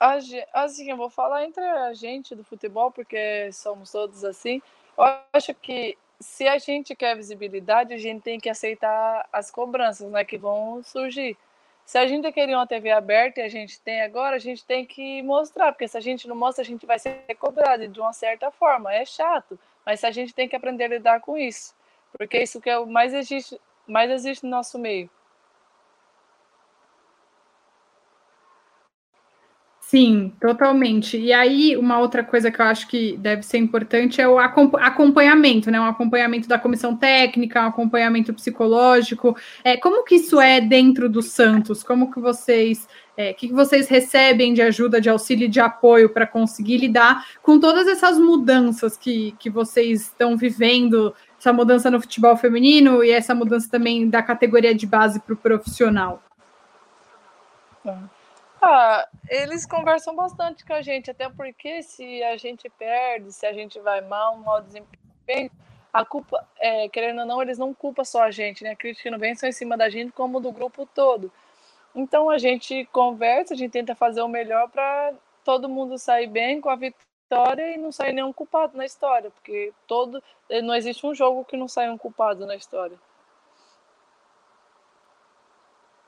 assim, 0.54 0.90
eu 0.90 0.96
vou 0.96 1.10
falar 1.10 1.44
entre 1.44 1.64
a 1.64 1.94
gente 1.94 2.34
do 2.34 2.44
futebol, 2.44 2.90
porque 2.90 3.52
somos 3.52 3.92
todos 3.92 4.24
assim. 4.24 4.62
Eu 4.98 5.04
acho 5.34 5.54
que 5.56 5.98
se 6.20 6.48
a 6.48 6.58
gente 6.58 6.96
quer 6.96 7.16
visibilidade, 7.16 7.94
a 7.94 7.98
gente 7.98 8.22
tem 8.22 8.40
que 8.40 8.50
aceitar 8.50 9.28
as 9.32 9.52
cobranças 9.52 10.10
né, 10.10 10.24
que 10.24 10.38
vão 10.38 10.82
surgir. 10.84 11.38
Se 11.88 11.97
a 11.97 12.06
gente 12.06 12.30
queria 12.34 12.58
uma 12.58 12.67
TV 12.67 12.91
aberta 12.91 13.39
e 13.39 13.43
a 13.43 13.47
gente 13.47 13.80
tem 13.80 14.02
agora, 14.02 14.36
a 14.36 14.39
gente 14.39 14.65
tem 14.65 14.86
que 14.86 15.21
mostrar, 15.23 15.71
porque 15.71 15.88
se 15.88 15.97
a 15.97 16.02
gente 16.02 16.28
não 16.28 16.36
mostra, 16.36 16.62
a 16.62 16.65
gente 16.65 16.86
vai 16.86 17.00
ser 17.00 17.23
cobrado 17.39 17.88
de 17.88 17.97
uma 17.97 18.12
certa 18.12 18.52
forma. 18.52 18.93
É 18.93 19.06
chato, 19.06 19.58
mas 19.86 20.04
a 20.04 20.12
gente 20.12 20.36
tem 20.36 20.50
que 20.50 20.56
aprender 20.58 20.84
a 20.84 20.88
lidar 20.89 21.21
com 21.21 21.38
isso, 21.38 21.73
porque 22.12 22.43
isso 22.43 22.60
que 22.60 22.69
é 22.69 22.78
o 22.78 22.86
mais 22.86 23.13
existe, 23.13 23.58
mais 23.88 24.12
existe 24.12 24.43
no 24.43 24.50
nosso 24.50 24.78
meio. 24.78 25.10
Sim, 29.89 30.34
totalmente. 30.41 31.17
E 31.17 31.32
aí, 31.32 31.78
uma 31.78 31.97
outra 31.97 32.21
coisa 32.21 32.52
que 32.52 32.60
eu 32.60 32.65
acho 32.65 32.89
que 32.89 33.15
deve 33.15 33.41
ser 33.43 33.58
importante 33.58 34.19
é 34.19 34.28
o 34.28 34.38
acompanhamento, 34.38 35.71
né? 35.71 35.80
Um 35.80 35.86
acompanhamento 35.86 36.45
da 36.45 36.60
comissão 36.60 36.93
técnica, 36.93 37.63
um 37.63 37.67
acompanhamento 37.67 38.34
psicológico. 38.34 39.38
É, 39.63 39.78
como 39.78 40.04
que 40.04 40.15
isso 40.15 40.41
é 40.41 40.60
dentro 40.60 41.08
do 41.08 41.21
Santos? 41.21 41.84
Como 41.84 42.12
que 42.12 42.19
vocês, 42.19 42.86
é, 43.15 43.32
que, 43.34 43.47
vocês 43.47 43.88
recebem 43.88 44.54
de 44.54 44.62
ajuda, 44.62 45.00
de 45.00 45.10
auxílio, 45.10 45.47
de 45.47 45.62
apoio 45.62 46.10
para 46.10 46.28
conseguir 46.28 46.80
lidar 46.80 47.26
com 47.41 47.58
todas 47.58 47.88
essas 47.88 48.19
mudanças 48.19 48.97
que, 48.97 49.36
que 49.39 49.50
vocês 49.50 50.02
estão 50.02 50.36
vivendo, 50.36 51.15
essa 51.39 51.54
mudança 51.54 51.89
no 51.89 52.02
futebol 52.02 52.36
feminino 52.36 53.06
e 53.06 53.12
essa 53.12 53.34
mudança 53.34 53.69
também 53.71 54.10
da 54.10 54.21
categoria 54.21 54.76
de 54.76 54.86
base 54.86 55.21
para 55.21 55.34
o 55.34 55.38
profissional? 55.38 56.21
Tá. 57.86 58.17
Ah, 58.62 59.08
eles 59.30 59.65
conversam 59.65 60.15
bastante 60.15 60.65
com 60.65 60.74
a 60.74 60.82
gente, 60.82 61.12
até 61.12 61.30
porque 61.30 61.84
se 61.84 62.24
a 62.24 62.38
gente 62.38 62.70
perde, 62.70 63.32
se 63.32 63.46
a 63.46 63.54
gente 63.54 63.80
vai 63.80 64.02
mal, 64.02 64.36
um 64.36 64.39
mau 64.39 64.62
desempenho, 64.62 65.52
a 65.93 66.04
culpa, 66.06 66.48
é, 66.60 66.89
querendo 66.89 67.22
ou 67.22 67.26
não, 67.26 67.41
eles 67.41 67.58
não 67.58 67.74
culpam 67.74 68.04
só 68.04 68.24
a 68.24 68.32
gente, 68.32 68.63
né? 68.63 68.72
A 68.72 68.76
crítica 68.76 69.12
não 69.12 69.20
vem 69.20 69.36
só 69.36 69.48
em 69.48 69.52
cima 69.52 69.78
da 69.78 69.89
gente, 69.89 70.12
como 70.12 70.39
do 70.39 70.52
grupo 70.52 70.86
todo. 70.86 71.32
Então 71.96 72.30
a 72.30 72.38
gente 72.38 72.86
conversa, 72.91 73.54
a 73.54 73.58
gente 73.58 73.72
tenta 73.72 73.96
fazer 73.96 74.22
o 74.22 74.28
melhor 74.28 74.70
para 74.70 75.13
todo 75.43 75.70
mundo 75.70 75.98
sair 75.98 76.28
bem 76.28 76.62
com 76.62 76.70
a 76.70 76.76
vitória 76.76 77.74
e 77.74 77.78
não 77.78 77.91
sair 77.91 78.13
nenhum 78.13 78.34
culpado 78.34 78.78
na 78.78 78.86
história, 78.86 79.32
porque 79.32 79.74
todo 79.88 80.22
não 80.63 80.76
existe 80.76 81.06
um 81.06 81.13
jogo 81.15 81.46
que 81.46 81.58
não 81.58 81.67
saia 81.67 81.91
um 81.91 81.98
culpado 81.98 82.46
na 82.46 82.56
história. 82.56 82.98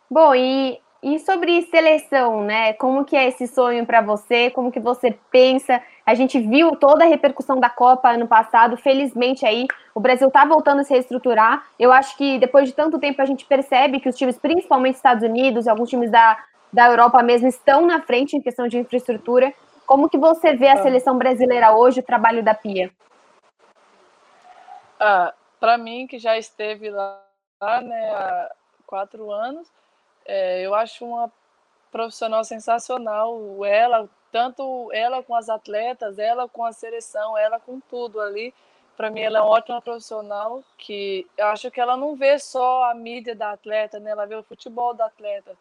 Bom, 0.10 0.34
e 0.36 0.82
e 1.02 1.18
sobre 1.20 1.62
seleção, 1.64 2.44
né? 2.44 2.74
Como 2.74 3.06
que 3.06 3.16
é 3.16 3.28
esse 3.28 3.48
sonho 3.48 3.86
para 3.86 4.02
você? 4.02 4.50
Como 4.50 4.72
que 4.72 4.80
você 4.80 5.18
pensa? 5.32 5.82
A 6.06 6.14
gente 6.14 6.40
viu 6.40 6.76
toda 6.76 7.06
a 7.06 7.08
repercussão 7.08 7.58
da 7.58 7.70
Copa 7.70 8.10
ano 8.10 8.28
passado. 8.28 8.76
Felizmente 8.76 9.46
aí 9.46 9.66
o 9.96 10.00
Brasil 10.00 10.28
está 10.28 10.44
voltando 10.44 10.82
a 10.82 10.84
se 10.84 10.94
reestruturar. 10.94 11.66
Eu 11.80 11.94
acho 11.94 12.18
que 12.18 12.38
depois 12.38 12.68
de 12.68 12.76
tanto 12.76 13.00
tempo 13.00 13.22
a 13.22 13.26
gente 13.26 13.46
percebe 13.46 14.00
que 14.02 14.10
os 14.10 14.16
times, 14.18 14.38
principalmente 14.38 14.96
Estados 14.96 15.24
Unidos 15.24 15.66
e 15.66 15.70
alguns 15.70 15.90
times 15.90 16.12
da, 16.12 16.38
da 16.72 16.88
Europa 16.88 17.24
mesmo, 17.24 17.48
estão 17.48 17.86
na 17.86 18.02
frente 18.02 18.36
em 18.36 18.42
questão 18.42 18.68
de 18.68 18.78
infraestrutura. 18.78 19.54
Como 19.86 20.10
que 20.10 20.18
você 20.18 20.54
vê 20.54 20.68
a 20.68 20.74
ah. 20.74 20.84
seleção 20.84 21.18
brasileira 21.18 21.76
hoje, 21.76 22.02
o 22.02 22.04
trabalho 22.04 22.44
da 22.44 22.54
Pia? 22.54 22.92
Ah, 25.00 25.34
para 25.60 25.78
mim, 25.78 26.08
que 26.08 26.20
já 26.20 26.38
esteve 26.38 26.90
lá, 26.90 27.24
né, 27.62 28.12
há 28.12 28.52
quatro 28.86 29.32
anos, 29.32 29.68
é, 30.30 30.62
eu 30.62 30.76
acho 30.76 31.04
uma 31.04 31.32
profissional 31.92 32.44
sensacional. 32.44 33.66
Ela, 33.66 34.08
tanto 34.32 34.90
ela 34.94 35.24
com 35.24 35.36
as 35.36 35.50
atletas, 35.50 36.20
ela 36.20 36.48
com 36.48 36.64
a 36.64 36.72
seleção, 36.72 37.36
ela 37.36 37.60
com 37.60 37.80
tudo 37.80 38.22
ali. 38.22 38.54
Para 38.96 39.10
mim, 39.10 39.22
ela 39.22 39.40
é 39.40 39.42
uma 39.42 39.50
ótima 39.50 39.82
profissional 39.82 40.64
que 40.78 41.26
eu 41.36 41.48
acho 41.48 41.72
que 41.72 41.82
ela 41.82 41.98
não 41.98 42.16
vê 42.16 42.38
só 42.38 42.92
a 42.92 42.94
mídia 42.94 43.34
da 43.34 43.52
atleta, 43.52 44.00
né? 44.00 44.12
Ela 44.12 44.28
vê 44.28 44.36
o 44.36 44.44
futebol 44.44 44.94
da 44.94 45.06
atleta. 45.06 45.58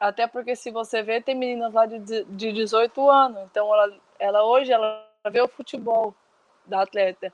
Até 0.00 0.26
porque 0.26 0.56
se 0.56 0.70
você 0.70 1.02
vê, 1.02 1.20
tem 1.20 1.34
meninas 1.34 1.74
lá 1.74 1.84
de, 1.84 1.98
de 2.24 2.52
18 2.52 3.10
anos. 3.10 3.42
Então, 3.50 3.66
ela, 3.74 3.92
ela 4.18 4.44
hoje 4.44 4.72
ela 4.72 5.04
vê 5.30 5.42
o 5.42 5.48
futebol 5.48 6.14
da 6.64 6.82
atleta. 6.82 7.32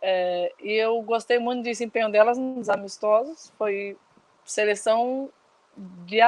É, 0.00 0.52
e 0.60 0.72
eu 0.72 1.00
gostei 1.02 1.38
muito 1.38 1.60
do 1.60 1.64
desempenho 1.64 2.10
delas 2.10 2.38
nos 2.38 2.68
amistosos. 2.68 3.52
Foi 3.58 3.96
seleção 4.44 5.30
de, 6.06 6.18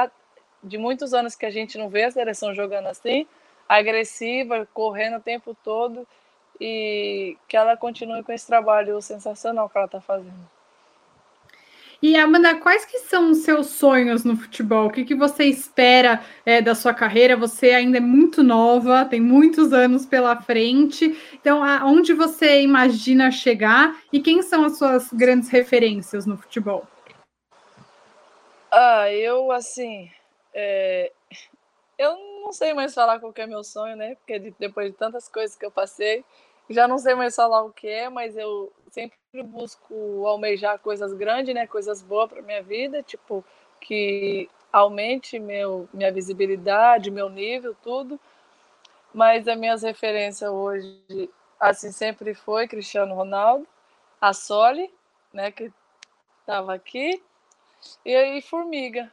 de 0.63 0.77
muitos 0.77 1.13
anos 1.13 1.35
que 1.35 1.45
a 1.45 1.51
gente 1.51 1.77
não 1.77 1.89
vê 1.89 2.03
a 2.03 2.11
seleção 2.11 2.53
jogando 2.53 2.87
assim, 2.87 3.27
agressiva, 3.67 4.67
correndo 4.73 5.17
o 5.17 5.21
tempo 5.21 5.55
todo, 5.63 6.07
e 6.59 7.37
que 7.47 7.57
ela 7.57 7.75
continue 7.75 8.23
com 8.23 8.31
esse 8.31 8.45
trabalho 8.45 9.01
sensacional 9.01 9.69
que 9.69 9.77
ela 9.77 9.85
está 9.85 9.99
fazendo. 10.01 10.49
E 12.01 12.17
Amanda, 12.17 12.55
quais 12.55 12.83
que 12.83 12.97
são 12.97 13.29
os 13.29 13.39
seus 13.39 13.67
sonhos 13.67 14.23
no 14.23 14.35
futebol? 14.35 14.87
O 14.87 14.89
que, 14.89 15.05
que 15.05 15.13
você 15.13 15.43
espera 15.43 16.19
é, 16.43 16.59
da 16.59 16.73
sua 16.73 16.95
carreira? 16.95 17.37
Você 17.37 17.69
ainda 17.69 17.97
é 17.97 18.01
muito 18.01 18.41
nova, 18.41 19.05
tem 19.05 19.21
muitos 19.21 19.71
anos 19.71 20.03
pela 20.03 20.35
frente. 20.41 21.15
Então, 21.31 21.63
aonde 21.63 22.11
você 22.13 22.63
imagina 22.63 23.29
chegar 23.29 23.95
e 24.11 24.19
quem 24.19 24.41
são 24.41 24.65
as 24.65 24.79
suas 24.79 25.13
grandes 25.13 25.49
referências 25.49 26.25
no 26.25 26.37
futebol? 26.37 26.87
Ah, 28.71 29.11
eu, 29.11 29.51
assim, 29.51 30.09
é, 30.53 31.11
eu 31.97 32.15
não 32.43 32.53
sei 32.53 32.73
mais 32.73 32.93
falar 32.93 33.19
qual 33.19 33.33
é 33.37 33.47
meu 33.47 33.63
sonho, 33.63 33.95
né? 33.97 34.15
Porque 34.15 34.39
depois 34.59 34.91
de 34.91 34.97
tantas 34.97 35.27
coisas 35.29 35.57
que 35.57 35.65
eu 35.65 35.71
passei, 35.71 36.25
já 36.69 36.87
não 36.87 36.97
sei 36.99 37.15
mais 37.15 37.35
falar 37.35 37.63
o 37.63 37.71
que 37.73 37.87
é, 37.87 38.09
mas 38.09 38.37
eu 38.37 38.71
sempre 38.91 39.17
busco 39.43 40.27
almejar 40.27 40.79
coisas 40.79 41.13
grandes, 41.13 41.53
né? 41.55 41.67
Coisas 41.67 42.01
boas 42.03 42.29
para 42.29 42.41
minha 42.43 42.63
vida, 42.63 43.03
tipo, 43.03 43.45
que 43.81 44.49
aumente 44.73 45.39
meu, 45.39 45.89
minha 45.93 46.11
visibilidade, 46.11 47.11
meu 47.11 47.29
nível, 47.29 47.75
tudo. 47.83 48.19
Mas 49.13 49.47
as 49.47 49.57
minhas 49.57 49.83
referências 49.83 50.49
hoje, 50.49 51.29
assim, 51.59 51.91
sempre 51.91 52.33
foi 52.33 52.67
Cristiano 52.67 53.13
Ronaldo, 53.15 53.67
a 54.21 54.33
Soli, 54.33 54.93
né? 55.33 55.51
Que 55.51 55.71
estava 56.41 56.73
aqui, 56.75 57.21
e 58.05 58.15
aí, 58.15 58.41
Formiga. 58.41 59.11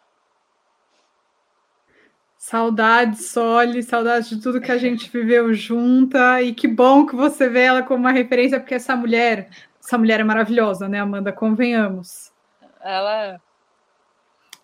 Saudades, 2.36 3.30
Soli, 3.30 3.82
saudades 3.82 4.28
de 4.30 4.40
tudo 4.40 4.60
que 4.60 4.70
a 4.70 4.78
gente 4.78 5.10
viveu 5.10 5.52
junta. 5.52 6.40
E 6.40 6.54
que 6.54 6.68
bom 6.68 7.04
que 7.04 7.16
você 7.16 7.48
vê 7.48 7.62
ela 7.62 7.82
como 7.82 8.00
uma 8.00 8.12
referência, 8.12 8.60
porque 8.60 8.74
essa 8.74 8.94
mulher, 8.94 9.50
essa 9.82 9.98
mulher 9.98 10.20
é 10.20 10.24
maravilhosa, 10.24 10.88
né, 10.88 11.00
Amanda? 11.00 11.32
Convenhamos. 11.32 12.32
Ela 12.80 13.24
é. 13.24 13.40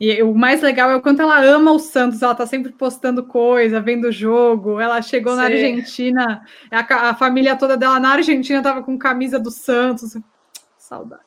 E 0.01 0.23
o 0.23 0.35
mais 0.35 0.61
legal 0.61 0.91
é 0.91 0.97
o 0.97 1.01
quanto 1.01 1.23
ela 1.23 1.41
ama 1.41 1.73
o 1.73 1.79
Santos, 1.79 2.21
ela 2.21 2.35
tá 2.35 2.47
sempre 2.47 2.73
postando 2.73 3.25
coisa, 3.25 3.81
vendo 3.81 4.09
o 4.09 4.13
jogo. 4.13 4.81
Ela 4.81 5.01
chegou 5.01 5.33
Sim. 5.33 5.39
na 5.39 5.45
Argentina, 5.45 6.47
a, 6.71 7.11
a, 7.11 7.15
família 7.15 7.57
toda 7.57 7.77
dela 7.77 8.01
na 8.01 8.11
Argentina 8.11 8.63
tava 8.63 8.83
com 8.83 8.99
camisa 8.99 9.39
do 9.39 9.51
Santos. 9.51 10.17
Saudade. 10.77 11.23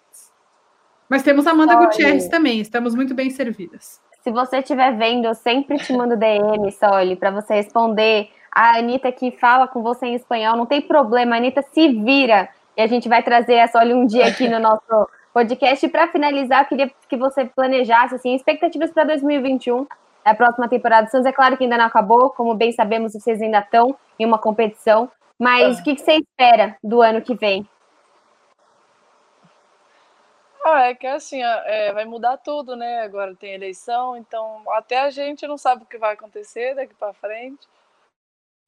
Mas 1.09 1.23
temos 1.23 1.47
Amanda 1.47 1.77
Olha, 1.77 1.85
Gutierrez 1.85 2.27
também, 2.27 2.59
estamos 2.59 2.93
muito 2.93 3.13
bem 3.13 3.29
servidas. 3.29 4.01
Se 4.21 4.31
você 4.31 4.57
estiver 4.57 4.95
vendo, 4.97 5.25
eu 5.25 5.33
sempre 5.33 5.77
te 5.77 5.93
mando 5.93 6.17
DM, 6.17 6.69
Soli, 6.71 7.15
para 7.15 7.31
você 7.31 7.55
responder. 7.55 8.29
A 8.51 8.77
Anitta 8.77 9.11
que 9.11 9.31
fala 9.31 9.67
com 9.67 9.81
você 9.81 10.07
em 10.07 10.15
espanhol, 10.15 10.57
não 10.57 10.65
tem 10.65 10.81
problema, 10.81 11.35
a 11.35 11.37
Anitta 11.37 11.61
se 11.71 11.87
vira. 11.89 12.49
E 12.75 12.81
a 12.81 12.87
gente 12.87 13.07
vai 13.07 13.23
trazer 13.23 13.59
a 13.59 13.67
Soli 13.67 13.93
um 13.93 14.05
dia 14.05 14.27
aqui 14.27 14.49
no 14.49 14.59
nosso 14.59 15.07
podcast. 15.33 15.85
E 15.85 15.89
para 15.89 16.07
finalizar, 16.07 16.63
eu 16.63 16.67
queria 16.67 16.91
que 17.07 17.15
você 17.15 17.45
planejasse 17.45 18.15
assim, 18.15 18.35
expectativas 18.35 18.91
para 18.91 19.05
2021, 19.05 19.87
a 20.25 20.35
próxima 20.35 20.67
temporada 20.67 21.07
do 21.07 21.09
Santos. 21.09 21.27
É 21.27 21.31
claro 21.31 21.55
que 21.55 21.63
ainda 21.63 21.77
não 21.77 21.85
acabou, 21.85 22.29
como 22.31 22.53
bem 22.53 22.71
sabemos, 22.73 23.13
vocês 23.13 23.41
ainda 23.41 23.59
estão 23.59 23.95
em 24.19 24.25
uma 24.25 24.37
competição. 24.37 25.09
Mas 25.39 25.77
ah. 25.77 25.81
o 25.81 25.83
que, 25.83 25.95
que 25.95 26.01
você 26.01 26.17
espera 26.17 26.75
do 26.83 27.01
ano 27.01 27.21
que 27.21 27.35
vem? 27.35 27.65
Ah, 30.69 30.89
é 30.89 30.95
que 30.95 31.07
assim, 31.07 31.41
é, 31.41 31.93
vai 31.93 32.03
mudar 32.03 32.35
tudo, 32.37 32.75
né? 32.75 32.99
Agora 32.99 33.33
tem 33.33 33.53
eleição, 33.53 34.17
então 34.17 34.63
até 34.71 34.99
a 34.99 35.09
gente 35.09 35.47
não 35.47 35.57
sabe 35.57 35.83
o 35.83 35.85
que 35.85 35.97
vai 35.97 36.13
acontecer 36.13 36.75
daqui 36.75 36.93
para 36.93 37.13
frente. 37.13 37.65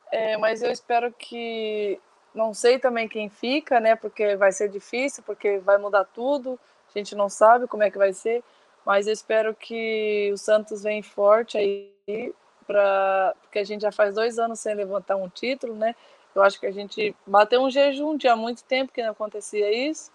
É, 0.09 0.37
mas 0.37 0.61
eu 0.63 0.71
espero 0.71 1.11
que. 1.11 1.99
Não 2.33 2.53
sei 2.53 2.79
também 2.79 3.07
quem 3.09 3.27
fica, 3.29 3.81
né? 3.81 3.95
Porque 3.97 4.37
vai 4.37 4.51
ser 4.51 4.69
difícil, 4.69 5.23
porque 5.23 5.57
vai 5.59 5.77
mudar 5.77 6.05
tudo. 6.05 6.57
A 6.87 6.97
gente 6.97 7.15
não 7.15 7.27
sabe 7.27 7.67
como 7.67 7.83
é 7.83 7.91
que 7.91 7.97
vai 7.97 8.13
ser. 8.13 8.43
Mas 8.85 9.05
eu 9.05 9.13
espero 9.13 9.53
que 9.53 10.31
o 10.33 10.37
Santos 10.37 10.83
venha 10.83 11.03
forte 11.03 11.57
aí, 11.57 12.33
pra, 12.65 13.35
porque 13.41 13.59
a 13.59 13.63
gente 13.63 13.81
já 13.81 13.91
faz 13.91 14.15
dois 14.15 14.39
anos 14.39 14.59
sem 14.61 14.73
levantar 14.73 15.17
um 15.17 15.27
título, 15.27 15.75
né? 15.75 15.93
Eu 16.33 16.43
acho 16.43 16.59
que 16.59 16.65
a 16.65 16.71
gente 16.71 17.13
bateu 17.27 17.61
um 17.61 17.69
jejum, 17.69 18.17
tinha 18.17 18.35
muito 18.37 18.63
tempo 18.63 18.93
que 18.93 19.03
não 19.03 19.11
acontecia 19.11 19.69
isso. 19.69 20.11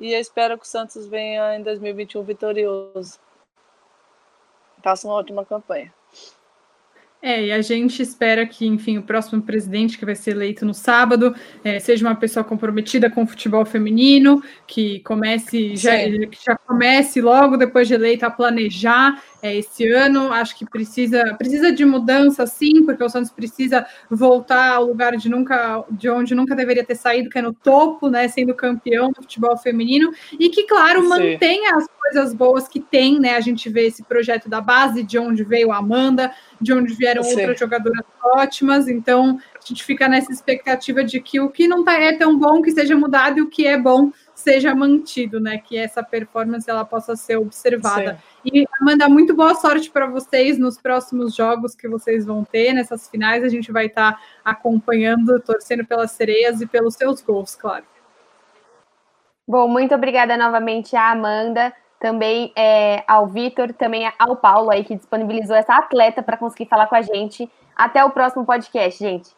E 0.00 0.14
eu 0.14 0.20
espero 0.20 0.56
que 0.56 0.64
o 0.64 0.68
Santos 0.68 1.06
venha 1.06 1.54
em 1.56 1.62
2021 1.62 2.22
vitorioso. 2.22 3.18
Faça 4.82 5.06
uma 5.06 5.14
ótima 5.14 5.44
campanha. 5.44 5.92
É, 7.22 7.44
e 7.44 7.52
a 7.52 7.60
gente 7.60 8.00
espera 8.00 8.46
que, 8.46 8.66
enfim, 8.66 8.96
o 8.96 9.02
próximo 9.02 9.42
presidente 9.42 9.98
que 9.98 10.06
vai 10.06 10.14
ser 10.14 10.30
eleito 10.30 10.64
no 10.64 10.72
sábado 10.72 11.34
é, 11.62 11.78
seja 11.78 12.06
uma 12.06 12.14
pessoa 12.14 12.42
comprometida 12.42 13.10
com 13.10 13.24
o 13.24 13.26
futebol 13.26 13.62
feminino, 13.66 14.42
que 14.66 15.00
comece 15.00 15.76
já, 15.76 15.98
que 15.98 16.38
já 16.42 16.56
comece 16.56 17.20
logo 17.20 17.58
depois 17.58 17.86
de 17.86 17.92
eleito 17.92 18.24
a 18.24 18.30
planejar 18.30 19.22
é, 19.42 19.56
esse 19.56 19.90
ano. 19.90 20.32
Acho 20.32 20.56
que 20.56 20.64
precisa 20.64 21.34
precisa 21.34 21.72
de 21.72 21.84
mudança, 21.84 22.46
sim, 22.46 22.84
porque 22.84 23.02
o 23.02 23.08
Santos 23.08 23.30
precisa 23.30 23.86
voltar 24.08 24.74
ao 24.74 24.84
lugar 24.84 25.16
de 25.16 25.28
nunca 25.28 25.84
de 25.90 26.08
onde 26.08 26.34
nunca 26.34 26.54
deveria 26.54 26.84
ter 26.84 26.94
saído, 26.94 27.30
que 27.30 27.38
é 27.38 27.42
no 27.42 27.52
topo, 27.52 28.08
né, 28.08 28.28
sendo 28.28 28.54
campeão 28.54 29.10
do 29.10 29.22
futebol 29.22 29.56
feminino, 29.56 30.12
e 30.38 30.48
que, 30.48 30.64
claro, 30.64 31.02
sim. 31.02 31.08
mantenha 31.08 31.76
as 31.76 31.86
coisas 32.00 32.34
boas 32.34 32.68
que 32.68 32.80
tem, 32.80 33.20
né? 33.20 33.36
A 33.36 33.40
gente 33.40 33.68
vê 33.68 33.86
esse 33.86 34.02
projeto 34.02 34.48
da 34.48 34.60
base, 34.60 35.02
de 35.02 35.18
onde 35.18 35.44
veio 35.44 35.70
a 35.72 35.78
Amanda, 35.78 36.32
de 36.60 36.72
onde 36.72 36.94
vieram 36.94 37.22
sim. 37.22 37.30
outras 37.30 37.58
jogadoras 37.58 38.04
ótimas, 38.22 38.88
então 38.88 39.38
a 39.54 39.66
gente 39.66 39.84
fica 39.84 40.08
nessa 40.08 40.32
expectativa 40.32 41.02
de 41.02 41.20
que 41.20 41.40
o 41.40 41.48
que 41.48 41.66
não 41.66 41.84
tá, 41.84 41.94
é 41.94 42.16
tão 42.16 42.38
bom 42.38 42.62
que 42.62 42.70
seja 42.70 42.96
mudado 42.96 43.38
e 43.38 43.42
o 43.42 43.48
que 43.48 43.66
é 43.66 43.78
bom 43.78 44.10
seja 44.40 44.74
mantido, 44.74 45.38
né? 45.38 45.58
Que 45.58 45.76
essa 45.76 46.02
performance 46.02 46.68
ela 46.68 46.84
possa 46.84 47.14
ser 47.14 47.36
observada. 47.36 48.18
Sim. 48.42 48.50
E 48.52 48.66
Amanda, 48.80 49.08
muito 49.08 49.34
boa 49.34 49.54
sorte 49.54 49.90
para 49.90 50.06
vocês 50.06 50.58
nos 50.58 50.78
próximos 50.78 51.34
jogos 51.34 51.74
que 51.74 51.88
vocês 51.88 52.26
vão 52.26 52.44
ter 52.44 52.72
nessas 52.72 53.08
finais. 53.08 53.44
A 53.44 53.48
gente 53.48 53.70
vai 53.70 53.86
estar 53.86 54.12
tá 54.12 54.20
acompanhando, 54.44 55.40
torcendo 55.40 55.84
pelas 55.84 56.10
sereias 56.12 56.60
e 56.60 56.66
pelos 56.66 56.94
seus 56.94 57.20
gols, 57.20 57.54
claro. 57.54 57.84
Bom, 59.46 59.68
muito 59.68 59.94
obrigada 59.94 60.36
novamente 60.36 60.94
à 60.94 61.10
Amanda, 61.10 61.72
também 61.98 62.52
é, 62.56 63.02
ao 63.06 63.26
Vitor, 63.26 63.72
também 63.72 64.10
ao 64.18 64.36
Paulo 64.36 64.70
aí 64.70 64.84
que 64.84 64.94
disponibilizou 64.94 65.56
essa 65.56 65.74
atleta 65.74 66.22
para 66.22 66.36
conseguir 66.36 66.68
falar 66.68 66.86
com 66.86 66.94
a 66.94 67.02
gente. 67.02 67.50
Até 67.76 68.04
o 68.04 68.10
próximo 68.10 68.46
podcast, 68.46 68.98
gente. 69.02 69.30